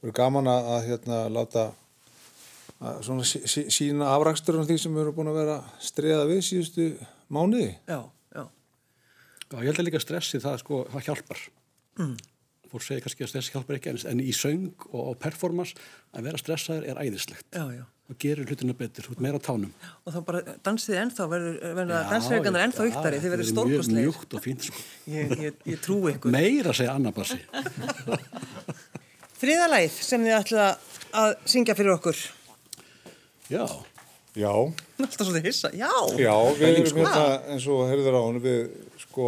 verður 0.00 0.14
gaman 0.16 0.48
að, 0.48 0.68
hérna, 0.86 1.18
láta 1.32 1.64
svona, 2.80 3.24
sí, 3.24 3.40
sí, 3.48 3.64
sína 3.72 4.10
afrakstur 4.16 4.58
af 4.60 4.66
því 4.68 4.76
sem 4.82 4.94
við 4.94 5.04
erum 5.06 5.14
búin 5.16 5.30
að 5.32 5.38
vera 5.40 5.56
streða 5.80 6.26
við 6.28 6.42
síðustu 6.48 6.88
mánuði. 7.32 7.70
Já, 7.88 8.00
já, 8.34 8.44
Já, 9.54 9.58
ég 9.62 9.66
held 9.70 9.78
að 9.84 9.86
líka 9.88 10.00
stressi 10.02 10.40
það 10.42 10.58
sko, 10.64 10.84
það 10.92 11.04
hjálpar. 11.08 11.40
Mm. 12.00 12.14
Fólk 12.74 12.82
segir 12.82 13.02
kannski 13.04 13.22
að 13.24 13.30
stressi 13.30 13.52
hjálpar 13.54 13.76
ekki, 13.78 13.90
en- 13.94 14.06
en 14.10 14.20
í 14.24 14.32
söng 14.34 14.72
og 14.90 15.12
á 15.14 15.20
performance 15.28 15.74
að 16.16 16.22
vera 16.26 16.38
stressaður 16.40 16.88
er 16.90 16.96
æðislegt. 17.04 17.46
já, 17.54 17.64
já. 17.78 17.84
Og 18.10 18.18
gerir 18.20 18.44
hlutina 18.44 18.74
betur, 18.76 19.06
út 19.08 19.20
meira 19.20 19.38
tánum. 19.40 19.70
Og 20.04 20.12
þá 20.12 20.18
bara 20.26 20.40
dansið 20.60 20.98
ennþá, 21.06 21.24
verður, 21.30 21.54
verður 21.78 21.94
Já, 21.94 22.10
dansreikannar 22.10 22.64
ennþá 22.66 22.88
yktari, 22.90 23.20
þið 23.22 23.30
verður 23.32 23.48
er 23.48 23.70
mjög. 23.70 23.86
Mjúkt 23.94 24.34
og 24.34 24.42
fínt 24.44 24.66
sko. 24.66 24.82
Ég, 25.14 25.32
ég, 25.40 25.54
ég 25.72 25.80
trúi 25.80 26.12
ykkur. 26.12 26.30
Meira 26.34 26.74
segja 26.76 26.92
Anna 26.98 27.12
Bassi. 27.16 27.38
Þriðalæð 29.40 29.96
sem 30.04 30.22
þið 30.24 30.36
ætla 30.38 30.66
að 31.22 31.32
syngja 31.54 31.74
fyrir 31.78 31.94
okkur. 31.96 32.20
Já, 33.52 33.66
Já, 34.34 34.50
Alltaf 34.50 35.28
svolítið 35.28 35.44
hissa, 35.46 35.68
já. 35.78 35.90
já, 36.18 36.34
við 36.58 36.70
erum 36.72 36.86
sko. 36.90 37.02
hérna 37.04 37.52
eins 37.54 37.66
og 37.70 37.84
herður 37.86 38.16
á 38.18 38.22
hann, 38.24 38.40
við 38.42 38.62
sko 39.04 39.26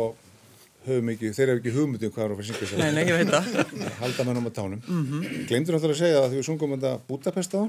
höfum 0.86 1.10
ekki, 1.12 1.30
þeir 1.34 1.52
eru 1.52 1.60
ekki 1.60 1.74
hugmyndum 1.74 2.12
hvað 2.14 2.24
er 2.24 2.32
að 2.32 2.40
fara 2.40 2.44
að 2.44 2.48
syngja 2.48 2.68
sér. 2.70 2.80
Nei, 2.80 2.90
nei, 2.96 3.04
ég 3.06 3.20
veit 3.20 3.30
það. 3.30 3.92
halda 4.00 4.26
mennum 4.26 4.48
á 4.50 4.52
tánum. 4.56 4.80
Mm 4.82 5.04
-hmm. 5.06 5.46
Glemdur 5.50 5.76
náttúrulega 5.76 5.96
að 5.96 6.02
segja 6.02 6.22
að 6.22 6.28
því 6.30 6.40
við 6.40 6.46
sungum 6.48 6.74
þetta 6.74 6.92
Budapest 7.06 7.54
á 7.54 7.62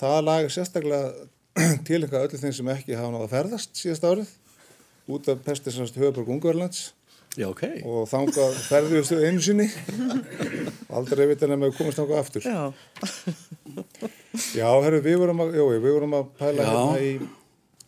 það 0.00 0.18
lag 0.28 0.50
sérstaklega 0.52 1.12
tilenga 1.88 2.22
öllu 2.24 2.38
þeim 2.40 2.52
sem 2.52 2.68
ekki 2.68 2.96
hafa 2.96 3.12
náða 3.12 3.24
að 3.24 3.34
ferðast 3.36 3.70
síðast 3.76 4.04
árið. 4.04 4.28
Budapest 5.06 5.66
er 5.66 5.72
sannst 5.72 5.96
höfuborg 5.96 6.28
Ungverðlands 6.28 6.92
já, 7.36 7.46
ok. 7.50 7.62
og 7.84 8.06
þangað 8.10 8.56
ferðustu 8.66 9.18
einu 9.26 9.42
sinni 9.44 9.66
og 10.88 10.94
aldrei 11.00 11.26
vita 11.30 11.48
nefnum 11.50 11.66
að 11.66 11.72
við 11.72 11.78
komast 11.80 12.00
þangað 12.00 12.22
aftur. 12.22 12.46
Já, 12.46 12.62
Já, 14.56 14.68
herru, 14.84 15.00
við 15.04 15.18
vorum 15.20 15.42
að, 15.44 15.54
jó, 15.58 15.66
við 15.74 15.86
vorum 15.96 16.16
að 16.16 16.30
pæla 16.38 16.64
Já. 16.64 16.70
hérna 16.70 17.02
í, 17.02 17.12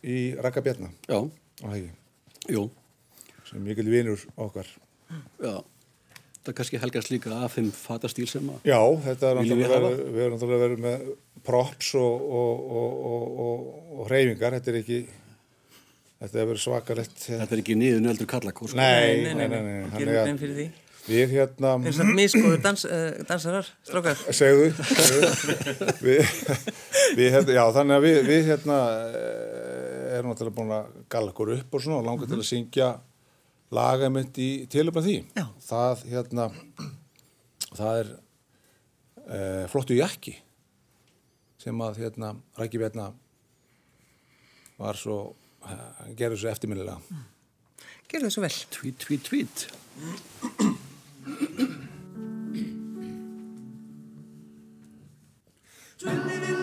í 0.05 0.17
Raka 0.41 0.61
Bjarna 0.65 0.89
Já, 1.09 1.19
á 1.63 1.67
hægi, 1.73 1.89
jú, 2.55 2.63
sem 3.49 3.63
mikil 3.65 3.89
vinur 3.89 4.23
okkar. 4.37 4.69
já. 5.41 5.57
Það 6.39 6.55
kannski 6.55 6.79
helgast 6.81 7.09
líka 7.11 7.33
af 7.43 7.57
þeim 7.57 7.67
fatastíl 7.75 8.25
sem 8.31 8.45
að... 8.49 8.61
Já, 8.69 8.79
þetta 9.05 9.27
er 9.29 9.39
náttúrulega 9.41 9.79
verið, 9.83 10.03
við 10.15 10.21
erum 10.23 10.35
náttúrulega 10.37 10.63
verið 10.63 10.83
með 10.85 11.01
props 11.45 11.89
og, 11.99 12.23
og, 12.39 12.61
og, 12.79 13.01
og, 13.09 13.41
og, 13.43 13.65
og 13.99 14.07
hreyfingar, 14.07 14.55
þetta 14.57 14.71
er 14.71 14.77
ekki, 14.79 14.99
þetta 16.19 16.41
er 16.43 16.47
verið 16.51 16.61
svakalett. 16.65 17.17
Þetta 17.25 17.55
er 17.55 17.63
ekki 17.63 17.79
niður 17.79 18.05
nöldur 18.05 18.29
kallakór. 18.29 18.71
sko. 18.71 18.79
Nei, 18.79 19.25
nei, 19.25 19.33
nei, 19.39 19.47
nei, 19.49 19.59
nei. 19.63 19.89
Gerum 19.95 20.13
að 20.15 20.29
þeim 20.29 20.39
fyrir 20.43 20.55
því. 20.59 20.67
Við 21.09 21.31
hérna, 21.33 21.69
Eins 21.89 21.99
og 22.03 22.09
miskoður 22.13 22.59
dans, 22.61 22.83
uh, 22.85 23.05
dansarar, 23.25 23.69
strákar. 23.87 24.19
segðu, 24.35 24.67
segðu 24.91 25.93
við, 26.05 26.33
við 27.17 27.31
hérna, 27.33 27.55
já, 27.55 27.61
þannig 27.73 27.95
að 27.95 28.03
við, 28.05 28.17
við 28.27 28.49
hérna 28.51 28.77
eh, 29.07 30.17
erum 30.19 30.29
náttúrulega 30.29 30.57
búin 30.59 30.73
að 30.75 30.91
gala 31.09 31.31
okkur 31.31 31.53
upp 31.55 31.77
og 31.79 31.85
svona 31.85 32.01
og 32.03 32.05
langar 32.05 32.29
til 32.29 32.37
að 32.37 32.45
syngja 32.51 32.89
lagamitt 33.73 34.37
í 34.43 34.49
tilöfna 34.69 35.01
því. 35.07 35.15
Já. 35.39 35.45
Það 35.65 36.05
hérna, 36.11 36.45
það 37.71 38.03
er 38.03 38.11
uh, 38.13 39.65
flottu 39.71 39.97
jakki 39.97 40.35
sem 41.59 41.81
að 41.87 42.03
hérna 42.03 42.35
Rækki 42.59 42.79
Bjarna 42.83 43.09
var 44.79 44.99
svo, 44.99 45.17
uh, 45.65 46.13
gerði 46.19 46.37
svo 46.41 46.51
eftirminnilega. 46.53 46.99
Gerðu 48.09 48.25
það 48.29 48.35
svo 48.35 48.45
vel. 48.45 48.55
Tweet, 48.77 48.97
tweet, 49.05 49.23
tweet. 49.29 49.57
Ég 55.99 56.58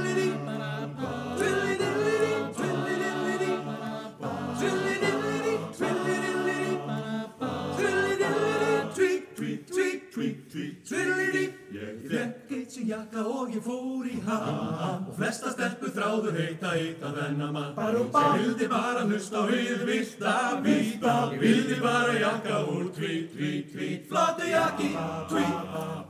sem 12.76 12.88
jakka 12.90 13.22
og 13.24 13.52
ég 13.54 13.62
fór 13.64 14.04
í 14.08 14.18
hann. 14.26 15.04
Og 15.08 15.14
flesta 15.16 15.52
stelpur 15.54 15.92
þráðu 15.96 16.32
heita 16.36 16.74
heita 16.74 17.12
þennan 17.16 17.54
mann. 17.54 17.72
Ég 17.76 18.42
vildi 18.42 18.68
bara 18.68 19.04
hlusta 19.06 19.40
á 19.40 19.48
hið 19.48 19.84
vilda 19.88 20.34
bít 20.64 21.06
Ég 21.06 21.38
vildi 21.40 21.78
bara 21.80 22.18
jakka 22.20 22.60
úr 22.74 22.90
tvít, 22.96 23.32
tvít, 23.32 23.72
tvít 23.72 24.08
Flottu 24.10 24.50
jakki, 24.50 24.90
tvít, 25.30 25.56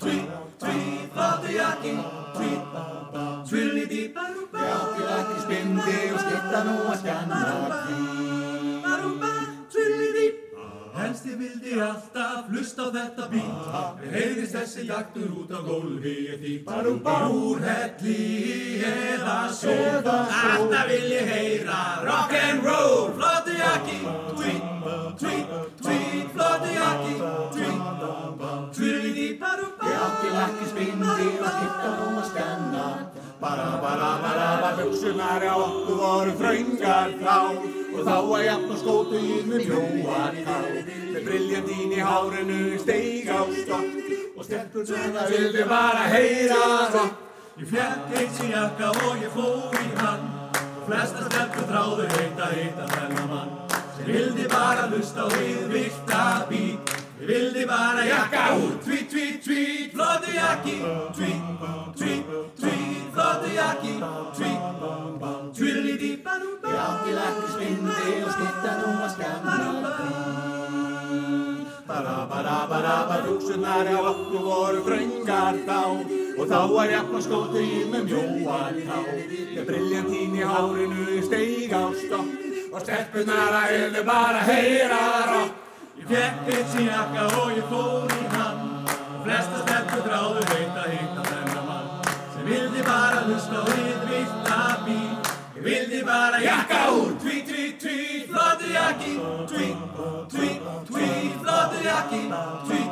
tvít, 0.02 0.28
tvít 0.64 1.14
Flottu 1.14 1.54
jakki, 1.54 1.94
tvít, 2.36 2.76
tvilli 3.48 3.86
dýp 3.86 4.20
Jakki, 4.56 5.02
jakki, 5.12 5.40
spindi 5.46 5.98
og 6.12 6.20
skipta 6.26 6.64
nú 6.66 6.76
að 6.90 7.00
skanna 7.02 7.40
Barúba, 8.86 9.35
vildi 11.76 11.80
alltaf 11.82 12.48
hlusta 12.50 12.82
á 12.82 12.88
þetta 12.92 13.26
bít 13.30 13.66
Mér 14.00 14.12
heyrðist 14.16 14.56
þessi 14.56 14.84
jaktur 14.88 15.30
út 15.40 15.50
á 15.52 15.60
gólfi 15.66 16.14
ég 16.32 16.64
Barúba 16.64 17.16
úr 17.28 17.60
helli 17.60 18.80
eða 18.86 19.36
sól 19.52 20.06
Alltaf 20.06 20.88
vil 20.88 21.10
ég 21.12 21.28
heyra 21.28 21.80
rock'n'roll 22.06 23.12
Flottu 23.16 23.56
jakki, 23.58 23.98
tweet, 24.38 24.64
tweet, 25.20 25.54
tweet 25.82 26.32
Flottu 26.32 26.72
jakki, 26.72 27.14
tweet, 27.56 27.84
tweet 28.76 29.40
Barúba 29.40 29.92
Jakki, 29.96 30.28
lakki, 30.32 30.66
spindi 30.72 31.28
og 31.40 31.50
skipta 31.52 31.90
nú 31.96 32.08
að 32.16 32.26
skanna. 32.30 32.86
Bara, 33.40 33.68
bara, 33.80 34.10
bara, 34.22 34.46
bara, 34.62 34.76
buksunar 34.80 35.44
á 35.44 35.54
okkur 35.54 35.98
voru 36.00 36.36
fröngar 36.40 37.12
þá 37.20 37.75
Og 37.96 38.02
þá 38.04 38.16
að 38.16 38.42
jafn 38.44 38.72
og 38.74 38.80
skótu 38.82 39.20
í 39.20 39.36
með 39.48 39.68
mjóar 39.70 40.34
þá 40.46 40.56
Með 41.14 41.20
briljantín 41.28 41.94
í 41.96 42.02
hárinu 42.04 42.58
steig 42.82 43.30
á 43.32 43.40
stokk. 43.62 44.10
Og 44.36 44.44
stelpurna 44.44 45.28
vildi 45.30 45.64
bara 45.70 46.08
heyra 46.12 46.64
rock 46.92 47.22
Ég 47.56 47.70
fjekk 47.70 48.10
eitt 48.20 48.34
sem 48.36 48.50
jakka 48.52 48.90
og 48.92 49.22
ég 49.22 49.32
fór 49.32 49.78
í 49.80 49.86
hann 49.96 50.26
Og 50.52 50.82
flesta 50.90 51.24
stelpur 51.30 51.70
þráðu 51.70 52.10
heita, 52.12 52.50
heita 52.52 52.90
þennan 52.92 53.32
mann. 53.32 53.56
Sem 53.96 54.12
vildi 54.12 54.44
bara 54.52 54.90
hlusta 54.92 55.24
á 55.24 55.26
við 55.32 55.64
vilta 55.72 56.22
bít 56.50 56.95
Ég 57.26 57.32
vildi 57.32 57.64
bara 57.66 58.04
jakka 58.06 58.54
úr 58.54 58.78
Tweet, 58.84 59.10
tweet, 59.10 59.42
tweet, 59.42 59.90
flottu 59.92 60.30
jakki 60.30 60.76
Tweet, 61.16 61.42
tweet, 61.98 62.26
tweet, 62.60 63.08
flottu 63.14 63.50
jakki 63.54 63.94
Tweet, 64.36 64.62
tvilli 65.56 65.94
dýparúba 65.98 66.70
Jakki, 66.76 67.16
lakki, 67.18 67.48
spindi 67.54 68.12
og 68.22 68.30
skipta 68.36 68.76
nú 68.78 68.92
að 69.02 69.10
skamma 69.16 69.56
Bara, 71.88 72.14
bara, 72.30 72.56
bara, 72.70 72.94
bara, 73.10 73.26
hugsunar 73.26 73.90
á 73.90 73.98
okkur 74.12 74.46
voru 74.46 74.86
fröngar 74.86 75.60
þá 75.66 75.82
Og 76.38 76.46
þá 76.46 76.58
var 76.76 76.94
jafn 76.94 77.18
og 77.18 77.26
skóti 77.26 77.66
í 77.66 77.84
með 77.90 78.10
mjóan 78.12 78.82
þá 78.86 78.98
Með 79.02 79.62
briljantín 79.66 80.38
í 80.38 80.46
hárinu 80.46 81.20
steig 81.26 81.74
á 81.74 81.90
stokk 82.06 82.50
Og 82.70 82.82
stelpunar 82.86 83.62
að 83.64 83.70
hefðu 83.74 84.10
bara 84.14 84.46
heyra 84.46 85.06
rock 85.34 85.65
Ég 86.08 86.16
fekk 86.16 86.44
bitsi 86.46 86.84
jakka 86.86 87.24
og 87.34 87.48
ég 87.50 87.64
fór 87.66 88.12
í 88.14 88.26
hann. 88.30 88.58
Flesta 89.24 89.62
stelpur 89.62 90.04
dráðu 90.04 90.44
veit 90.52 90.76
að 90.78 90.92
hitta 90.92 91.24
þennan 91.26 91.64
mann 91.66 91.88
sem 92.34 92.44
vildi 92.46 92.84
bara 92.86 93.24
hlusta 93.26 93.62
og 93.64 93.72
við 93.72 94.04
vilta 94.10 94.60
bíl. 94.84 95.16
Ég 95.56 95.64
vildi 95.66 96.04
bara 96.06 96.38
jakka 96.44 96.84
úr 96.94 97.10
Tví, 97.24 97.40
tví, 97.48 97.64
tví, 97.82 97.98
flottur 98.30 98.70
jakki. 98.76 99.16
Tví, 99.50 99.66
tví, 100.30 100.52
tví, 100.92 101.10
flottur 101.42 101.82
jakki. 101.90 102.22
Tví, 102.70 102.85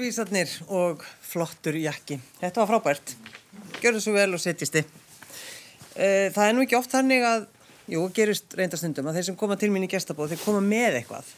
Fóstuvísarnir 0.00 0.48
og 0.72 1.02
flottur 1.20 1.76
jakki. 1.76 2.16
Þetta 2.40 2.62
var 2.62 2.68
frábært. 2.70 3.10
Gjörðu 3.82 4.00
svo 4.00 4.14
vel 4.14 4.32
og 4.32 4.40
setjist 4.40 4.78
þið. 4.78 4.94
Það 6.32 6.44
er 6.46 6.54
nú 6.56 6.62
ekki 6.64 6.76
oft 6.78 6.94
þannig 6.94 7.24
að, 7.28 7.42
jú, 7.92 8.06
gerist 8.16 8.56
reyndastundum 8.56 9.10
að 9.10 9.18
þeir 9.18 9.26
sem 9.26 9.36
koma 9.42 9.58
til 9.60 9.68
mín 9.74 9.84
í 9.84 9.90
gestabóð, 9.92 10.32
þeir 10.32 10.40
koma 10.46 10.62
með 10.64 10.96
eitthvað. 11.02 11.28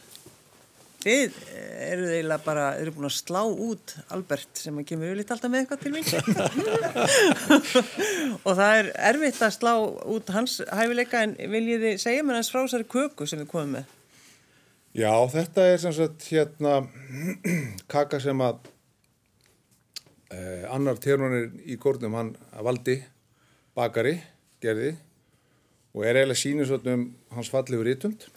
Þið 1.03 1.35
eh, 1.57 1.73
eru 1.89 2.07
eiginlega 2.07 2.45
bara, 2.45 2.69
þeir 2.77 2.85
eru 2.85 2.93
búin 2.95 3.09
að 3.09 3.15
slá 3.17 3.41
út 3.51 3.95
Albert 4.15 4.61
sem 4.63 4.79
að 4.79 4.87
kemur 4.93 5.09
yfirleitt 5.09 5.33
alltaf 5.35 5.51
með 5.51 5.65
eitthvað 5.65 5.81
til 5.83 5.91
mín. 5.97 6.07
og 8.45 8.53
það 8.61 8.77
er 8.77 8.93
erfitt 9.09 9.43
að 9.43 9.57
slá 9.57 9.73
út 10.15 10.31
hans 10.37 10.61
hæfileika 10.71 11.25
en 11.27 11.35
viljið 11.51 11.83
þið 11.89 11.99
segja 12.05 12.23
mér 12.23 12.39
hans 12.39 12.53
frá 12.53 12.61
þessari 12.61 12.87
köku 12.95 13.27
sem 13.27 13.43
við 13.43 13.51
komum 13.51 13.75
með? 13.81 13.91
Já, 14.93 15.09
þetta 15.25 15.63
er 15.65 15.79
sem 15.81 15.93
sagt 15.95 16.27
hérna 16.29 16.83
kaka 17.93 18.19
sem 18.21 18.43
að 18.45 18.59
eh, 20.29 20.67
annar 20.69 20.99
terunir 21.01 21.47
í 21.65 21.79
kórnum 21.81 22.13
hann 22.13 22.29
valdi 22.61 22.99
bakari, 23.73 24.19
gerði 24.61 24.91
og 25.93 26.05
er 26.05 26.19
eiginlega 26.21 26.41
sínusvöldum 26.43 27.07
hans 27.33 27.49
fallið 27.49 27.81
við 27.81 27.89
rítund. 27.89 28.27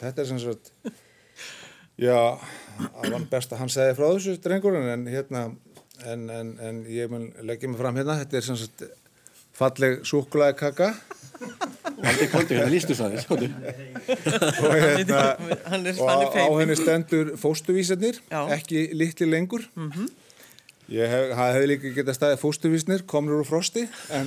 Þetta 0.00 0.22
er 0.22 0.30
sem 0.30 0.40
sagt 0.40 0.72
já, 2.00 2.16
það 2.80 3.12
var 3.12 3.28
best 3.36 3.52
að 3.52 3.60
hann 3.60 3.72
segði 3.76 3.98
frá 4.00 4.06
þessu 4.08 4.38
drengurinn 4.40 4.88
en 4.94 5.06
hérna 5.12 5.44
en, 6.08 6.26
en, 6.32 6.54
en 6.64 6.82
ég 6.88 7.12
mun 7.12 7.28
leggja 7.44 7.68
mig 7.68 7.80
fram 7.80 8.00
hérna 8.00 8.16
þetta 8.22 8.40
er 8.40 8.46
sem 8.48 8.58
sagt 8.60 8.86
falleg 9.56 10.00
súkulæði 10.08 10.56
kaka 10.64 10.94
Haldi 12.04 12.26
kvöldi, 12.32 12.56
hérna 12.56 12.70
lístu 12.72 12.94
það 12.96 13.18
sjóðu. 13.24 13.48
og, 13.50 14.74
hérna, 14.74 15.20
Hann 15.70 15.86
er- 15.86 16.00
og 16.00 16.08
hann 16.08 16.24
á, 16.24 16.32
er 16.32 16.56
henni 16.62 16.76
stendur 16.78 17.34
fóstuvísarnir, 17.40 18.20
ekki 18.56 18.86
litli 18.96 19.28
lengur. 19.30 19.66
Ég 20.90 21.06
hef, 21.06 21.28
hefði 21.38 21.66
líka 21.70 21.90
getað 21.94 22.16
staðið 22.16 22.40
fóstuvísnir, 22.42 23.02
komnur 23.06 23.44
úr 23.44 23.46
frosti, 23.46 23.84
en, 24.10 24.26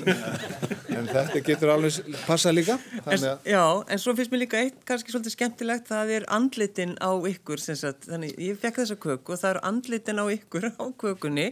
en 0.96 1.10
þetta 1.10 1.42
getur 1.44 1.74
alveg 1.74 1.98
passað 2.24 2.56
líka. 2.56 2.78
En, 3.04 3.26
já, 3.52 3.64
en 3.92 4.00
svo 4.00 4.14
finnst 4.16 4.32
mér 4.32 4.46
líka 4.46 4.62
eitt 4.62 4.78
kannski 4.88 5.12
svolítið 5.12 5.36
skemmtilegt, 5.36 5.90
það 5.92 6.14
er 6.22 6.28
andlitin 6.32 6.96
á 7.04 7.12
ykkur, 7.34 7.60
sem 7.60 7.76
sagt, 7.76 8.08
þannig 8.08 8.38
ég 8.40 8.62
fekk 8.64 8.80
þessa 8.80 8.96
köku 8.96 9.36
og 9.36 9.42
það 9.44 9.50
eru 9.58 9.64
andlitin 9.74 10.24
á 10.24 10.26
ykkur 10.38 10.70
á 10.72 10.86
kökunni 11.04 11.50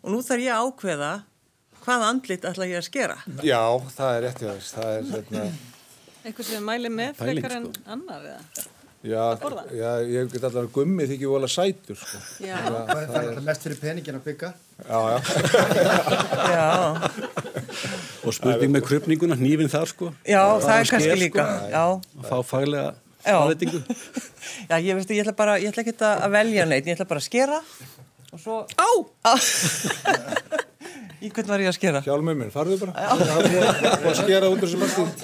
og 0.00 0.08
nú 0.14 0.22
þarf 0.24 0.46
ég 0.46 0.54
að 0.56 0.70
ákveða 0.70 1.12
hvaða 1.86 2.08
andlit 2.12 2.46
ætla 2.50 2.66
ég 2.68 2.80
að 2.82 2.86
skera. 2.90 3.16
já, 3.46 3.62
það 3.96 4.14
er 4.16 4.24
rétt 4.26 4.40
hjá 4.42 4.50
þess. 4.52 4.72
Það 4.76 4.88
er, 4.96 5.10
hérna, 5.14 5.44
Eitthvað 6.26 6.48
sem 6.50 6.64
mæli 6.66 6.90
með 6.90 7.12
Pæling, 7.20 7.38
frekar 7.38 7.52
en 7.60 7.68
sko. 7.70 7.84
annar 7.94 8.24
eða? 8.26 8.40
já, 9.06 9.24
já, 9.78 9.90
ég 10.10 10.30
get 10.32 10.44
allar 10.48 10.66
gummið 10.74 11.12
þykir 11.12 11.30
vola 11.30 11.46
sætur, 11.52 11.94
sko. 12.00 12.18
Já, 12.42 12.56
Það 12.66 12.90
er 12.90 13.16
alltaf 13.20 13.44
mest 13.46 13.66
fyrir 13.68 13.78
peningin 13.84 14.18
að 14.18 14.24
bygga. 14.26 14.50
Já, 14.82 14.98
já, 15.12 15.18
Já, 16.56 16.66
Og 18.26 18.34
spurning 18.34 18.72
með 18.74 18.82
krupninguna, 18.88 19.38
hnífin 19.38 19.70
þar 19.70 19.86
sko. 19.92 20.10
já 20.26 20.42
það 20.58 20.72
er 20.80 20.88
sker, 20.90 20.96
kannski 20.96 21.10
sko. 21.14 21.20
líka, 21.22 21.46
já. 21.70 21.84
Að 22.18 22.26
fá 22.32 22.36
faglega 22.50 22.88
Já. 23.26 23.36
aðreitingu. 23.44 23.80
Já, 24.70 24.76
ég 24.82 24.94
veist, 24.98 25.10
ég 25.14 25.22
ætla 25.22 25.36
bara, 25.38 25.54
ég 25.62 25.70
ætla 25.70 25.82
ekki 25.86 25.94
að 26.10 26.30
velja 26.34 26.66
neitt, 26.66 26.86
ég 26.90 26.98
ætla 26.98 27.06
bara 27.10 27.22
að 27.22 27.28
skera 27.30 27.62
og 28.32 28.42
svo... 28.42 28.58
Á! 28.74 28.90
Í 31.24 31.30
hvern 31.32 31.48
var 31.48 31.62
ég 31.64 31.70
að 31.70 31.76
skera? 31.78 32.00
hjálmur 32.04 32.34
minn, 32.36 32.50
farðu 32.52 32.76
bara. 32.82 32.92
Að- 32.92 33.22
að 34.04 34.16
skera 34.18 34.50
út 34.52 34.60
úr 34.66 34.68
sem 34.68 34.82
allt. 34.84 35.22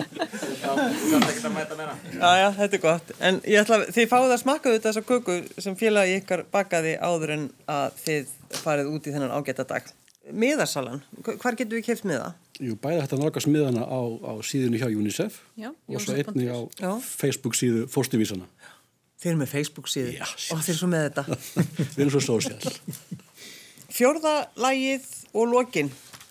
Já, 2.17 2.31
já, 2.39 2.49
þetta 2.57 2.77
er 2.79 2.83
gott. 2.83 3.11
En 3.21 3.41
ég 3.45 3.61
ætla, 3.63 3.79
þið 3.93 4.09
fáið 4.11 4.33
að 4.37 4.41
smakka 4.43 4.73
þetta 4.73 4.89
þessa 4.93 5.03
köku 5.09 5.37
sem 5.63 5.77
félagi 5.79 6.15
ykkar 6.21 6.45
bakaði 6.55 6.95
áður 7.03 7.35
en 7.37 7.45
að 7.69 7.99
þið 8.07 8.33
farið 8.63 8.91
út 8.95 9.09
í 9.09 9.15
þennan 9.15 9.35
ágæta 9.37 9.67
dag. 9.69 9.91
Miðarsalan, 10.33 11.01
hv- 11.25 11.37
hvar 11.43 11.57
getum 11.59 11.77
við 11.81 11.85
keft 11.89 12.05
miða? 12.07 12.33
Jú, 12.63 12.77
bæði 12.79 13.01
hægt 13.03 13.15
að 13.17 13.23
nálgast 13.25 13.49
miðana 13.51 13.83
á, 13.85 14.01
á 14.23 14.33
síðunni 14.47 14.79
hjá 14.79 14.87
UNICEF 14.87 15.41
Já, 15.59 15.73
og 15.73 15.99
svo 16.05 16.15
einni 16.15 16.47
á 16.47 16.59
Já. 16.79 16.93
Facebook 17.03 17.57
síðu 17.59 17.89
fórstuvísana. 17.91 18.47
Þeir 19.19 19.33
eru 19.33 19.41
með 19.43 19.51
Facebook 19.51 19.91
síðu 19.91 20.15
Já, 20.15 20.23
og 20.55 20.63
þeir 20.63 20.73
eru 20.77 20.79
svo 20.79 20.91
með 20.93 21.09
þetta. 21.09 21.25
Við 21.97 22.05
erum 22.05 22.15
svo 22.15 22.23
sósjál. 22.23 22.77
Fjórða 23.93 24.37
lagið 24.63 25.11
og 25.35 25.49
lokin, 25.53 25.89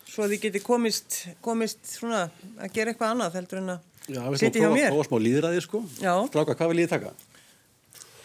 svo 0.08 0.24
að 0.26 0.34
þið 0.34 0.42
geti 0.46 0.60
komist, 0.64 1.18
komist 1.44 1.80
svona 1.96 2.24
að 2.58 2.72
gera 2.76 2.92
eitthvað 2.92 3.14
annað 3.16 3.38
heldur 3.40 3.62
en 3.62 3.74
að 3.76 3.80
Já, 4.02 4.18
við 4.18 4.22
ætlum 4.22 4.38
sitja 4.42 4.50
að 4.50 4.62
hjá 4.62 4.66
prófa, 4.66 4.78
mér. 4.80 4.90
prófa 4.92 5.06
smá 5.08 5.18
líðræði 5.26 5.60
sko. 5.62 5.80
Já. 6.02 6.14
Stráka, 6.28 6.56
hvað 6.58 6.72
vil 6.72 6.82
ég 6.82 6.90
taka? 6.90 7.12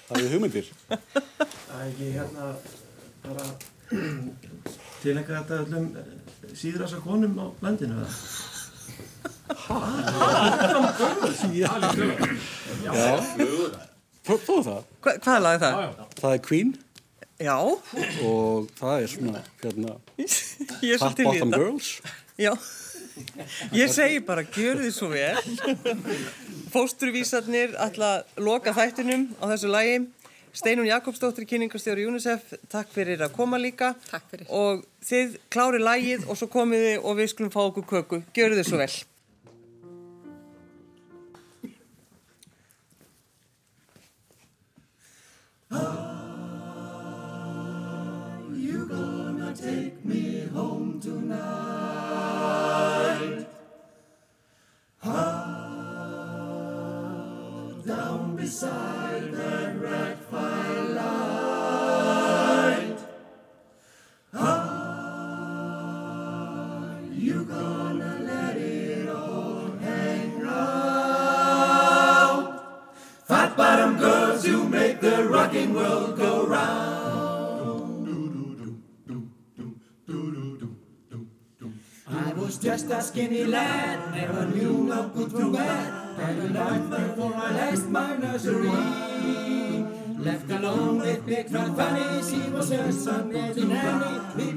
Það 0.08 0.18
er 0.24 0.32
hugmyndir. 0.34 0.70
Það 1.68 1.80
er 1.82 1.88
ekki 1.92 2.08
hérna 2.16 2.46
bara 3.28 3.46
tilenga 5.04 5.42
þetta 5.42 5.60
öllum 5.64 5.86
síðrasa 6.58 7.00
konum 7.04 7.38
á 7.38 7.46
landinu 7.62 8.00
eða? 8.02 8.12
Já. 11.58 13.06
Prófa 14.28 14.58
það. 14.66 14.82
Hva, 15.02 15.14
hvaða 15.24 15.40
lag 15.44 15.56
er 15.56 15.62
það? 15.64 16.08
Það 16.20 16.34
er 16.36 16.42
Queen 16.48 16.74
Já, 17.38 17.54
og 18.26 18.70
það 18.80 19.04
er 19.04 19.12
svona, 19.12 19.42
hérna, 19.62 19.92
er 20.18 21.02
Hot 21.04 21.20
Bottom 21.22 21.52
þetta. 21.52 21.58
Girls. 21.62 21.90
Já, 22.38 22.54
ég 23.78 23.92
segi 23.94 24.24
bara, 24.26 24.42
gjör 24.42 24.82
þið 24.82 24.94
svo 24.96 25.10
vel. 25.12 25.38
Fósturvísarnir 26.74 27.76
ætla 27.78 28.10
að 28.16 28.42
loka 28.42 28.74
þættinum 28.74 29.28
á 29.38 29.54
þessu 29.54 29.70
lagi. 29.70 30.00
Steinun 30.58 30.90
Jakobsdóttir, 30.90 31.46
kynningastjóri 31.46 32.08
UNICEF, 32.10 32.56
takk 32.74 32.90
fyrir 32.90 33.22
að 33.22 33.36
koma 33.38 33.62
líka. 33.62 33.92
Takk 34.10 34.26
fyrir. 34.32 34.50
Og 34.50 34.82
þið 35.06 35.38
klárið 35.54 35.86
lagið 35.86 36.26
og 36.26 36.42
svo 36.42 36.50
komið 36.50 36.88
þið 36.88 37.06
og 37.06 37.22
við 37.22 37.30
skulum 37.36 37.54
fá 37.54 37.62
okkur 37.68 37.86
köku. 37.94 38.24
Gjör 38.34 38.58
þið 38.58 38.66
svo 38.72 38.82
vel. 38.82 38.98
take 49.58 50.06
me 50.06 50.46
home 50.54 51.00
tonight. 51.00 51.38
Ah, 55.04 56.28
down 57.86 58.36
beside. 58.36 58.87
Skinny 83.08 83.46
lad, 83.46 84.14
never 84.14 84.46
knew 84.48 84.84
no 84.84 85.08
good 85.16 85.32
from 85.32 85.54
bad. 85.54 86.20
Had 86.20 86.38
a 86.38 86.48
life 86.60 86.90
before 86.90 87.34
I 87.36 87.52
left 87.54 87.88
my 87.88 88.18
nursery. 88.18 88.70
Left 90.20 90.50
alone 90.52 91.00
with 91.00 91.26
big 91.26 91.48
fat 91.48 91.76
Fanny, 91.78 92.22
she 92.30 92.50
was 92.50 92.70
her 92.70 92.92
Sunday 92.92 93.54
nanny. 93.56 94.14
Big, 94.36 94.57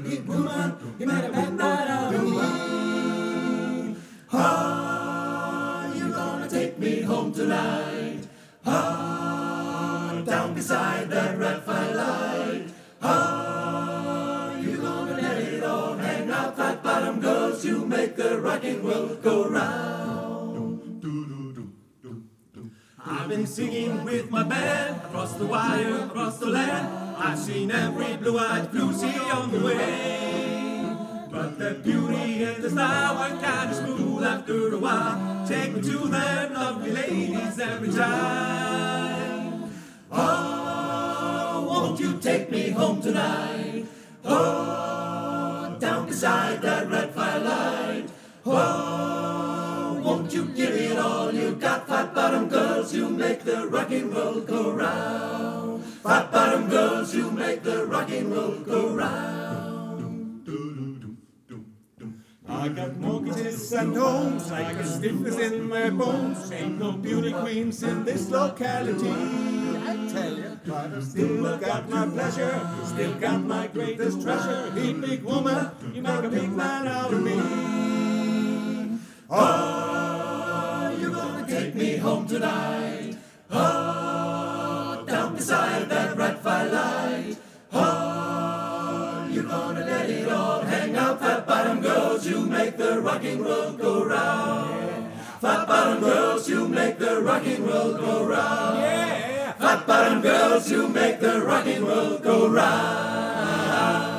been 23.31 23.47
singing 23.47 24.03
with 24.03 24.29
my 24.29 24.43
band 24.43 24.97
across 25.05 25.31
the 25.35 25.45
wire, 25.45 26.03
across 26.03 26.37
the 26.37 26.47
land. 26.47 27.15
I've 27.17 27.39
seen 27.39 27.71
every 27.71 28.17
blue-eyed 28.17 28.69
bluesy 28.73 29.17
on 29.33 29.49
the 29.53 29.65
way. 29.67 30.97
But 31.31 31.57
the 31.57 31.75
beauty 31.75 32.43
and 32.43 32.61
the 32.61 32.69
style 32.69 33.15
were 33.15 33.41
kind 33.41 33.69
of 33.69 33.75
smooth 33.77 34.25
after 34.25 34.73
a 34.73 34.77
while. 34.77 35.47
Take 35.47 35.73
me 35.73 35.81
to 35.81 35.97
them 36.09 36.53
lovely 36.53 36.91
ladies 36.91 37.57
every 37.57 37.93
time. 37.93 39.71
Oh, 40.11 41.65
won't 41.69 42.01
you 42.01 42.19
take 42.19 42.51
me 42.51 42.71
home 42.71 43.01
tonight? 43.01 43.85
Oh, 44.25 45.77
down 45.79 46.05
beside 46.05 46.61
that 46.63 46.89
red 46.89 47.10
girls, 52.91 52.95
you 52.95 53.09
make 53.17 53.43
the 53.43 53.67
rock 53.67 53.91
and 53.91 54.13
roll 54.13 54.41
go 54.41 54.71
round. 54.71 55.83
Fat 56.03 56.31
bottom 56.31 56.69
girls, 56.69 57.15
you 57.15 57.31
make 57.31 57.63
the 57.63 57.85
rock 57.85 58.09
and 58.09 58.31
roll 58.31 58.59
go 58.59 58.89
round. 58.89 60.47
I 62.47 62.67
got 62.67 62.97
mortgages 62.97 63.71
and 63.71 63.95
homes, 63.95 64.51
I 64.51 64.73
got 64.73 64.85
stiffness 64.85 65.37
in 65.39 65.69
my 65.69 65.89
bones. 65.89 66.51
Ain't 66.51 66.79
no 66.79 66.91
beauty 66.91 67.31
queens 67.31 67.81
in 67.81 68.03
this 68.03 68.29
locality. 68.29 69.09
I 69.09 69.95
tell 70.11 70.37
you, 70.37 70.59
but 70.65 70.93
I 70.93 70.99
still 70.99 71.57
got 71.57 71.89
my 71.89 72.05
pleasure, 72.07 72.69
still 72.85 73.13
got 73.15 73.41
my 73.41 73.67
greatest 73.67 74.21
treasure. 74.21 74.71
Hey, 74.71 74.93
big 74.93 75.23
woman, 75.23 75.71
you 75.93 76.01
make 76.01 76.23
a 76.23 76.29
big 76.29 76.51
man 76.51 76.87
out 76.87 77.13
of 77.13 77.23
me. 77.23 78.99
Oh, 79.29 79.80
take 81.71 81.81
me 81.81 81.97
home 81.97 82.27
tonight. 82.27 83.15
Oh, 83.49 85.03
down 85.07 85.35
beside 85.35 85.89
that 85.89 86.17
red 86.17 86.39
firelight. 86.39 87.37
Oh, 87.71 89.27
you're 89.31 89.43
gonna 89.43 89.85
let 89.85 90.09
it 90.09 90.27
all 90.29 90.61
hang 90.61 90.95
out. 90.95 91.19
Fat 91.19 91.47
bottom 91.47 91.81
girls, 91.81 92.27
you 92.27 92.41
make 92.45 92.77
the 92.77 93.01
rock 93.01 93.23
and 93.23 93.41
roll 93.41 93.71
go 93.73 94.05
round. 94.05 95.13
Fat 95.39 95.67
bottom 95.67 96.01
girls, 96.01 96.49
you 96.49 96.67
make 96.67 96.97
the 96.99 97.21
rock 97.21 97.45
and 97.45 97.65
roll 97.65 97.93
go 97.93 98.25
round. 98.25 99.55
Fat 99.57 99.87
bottom 99.87 100.21
girls, 100.21 100.69
you 100.69 100.87
make 100.89 101.19
the 101.19 101.41
rock 101.41 101.67
and 101.67 101.87
roll 101.87 102.17
go 102.17 102.49
round. 102.49 104.10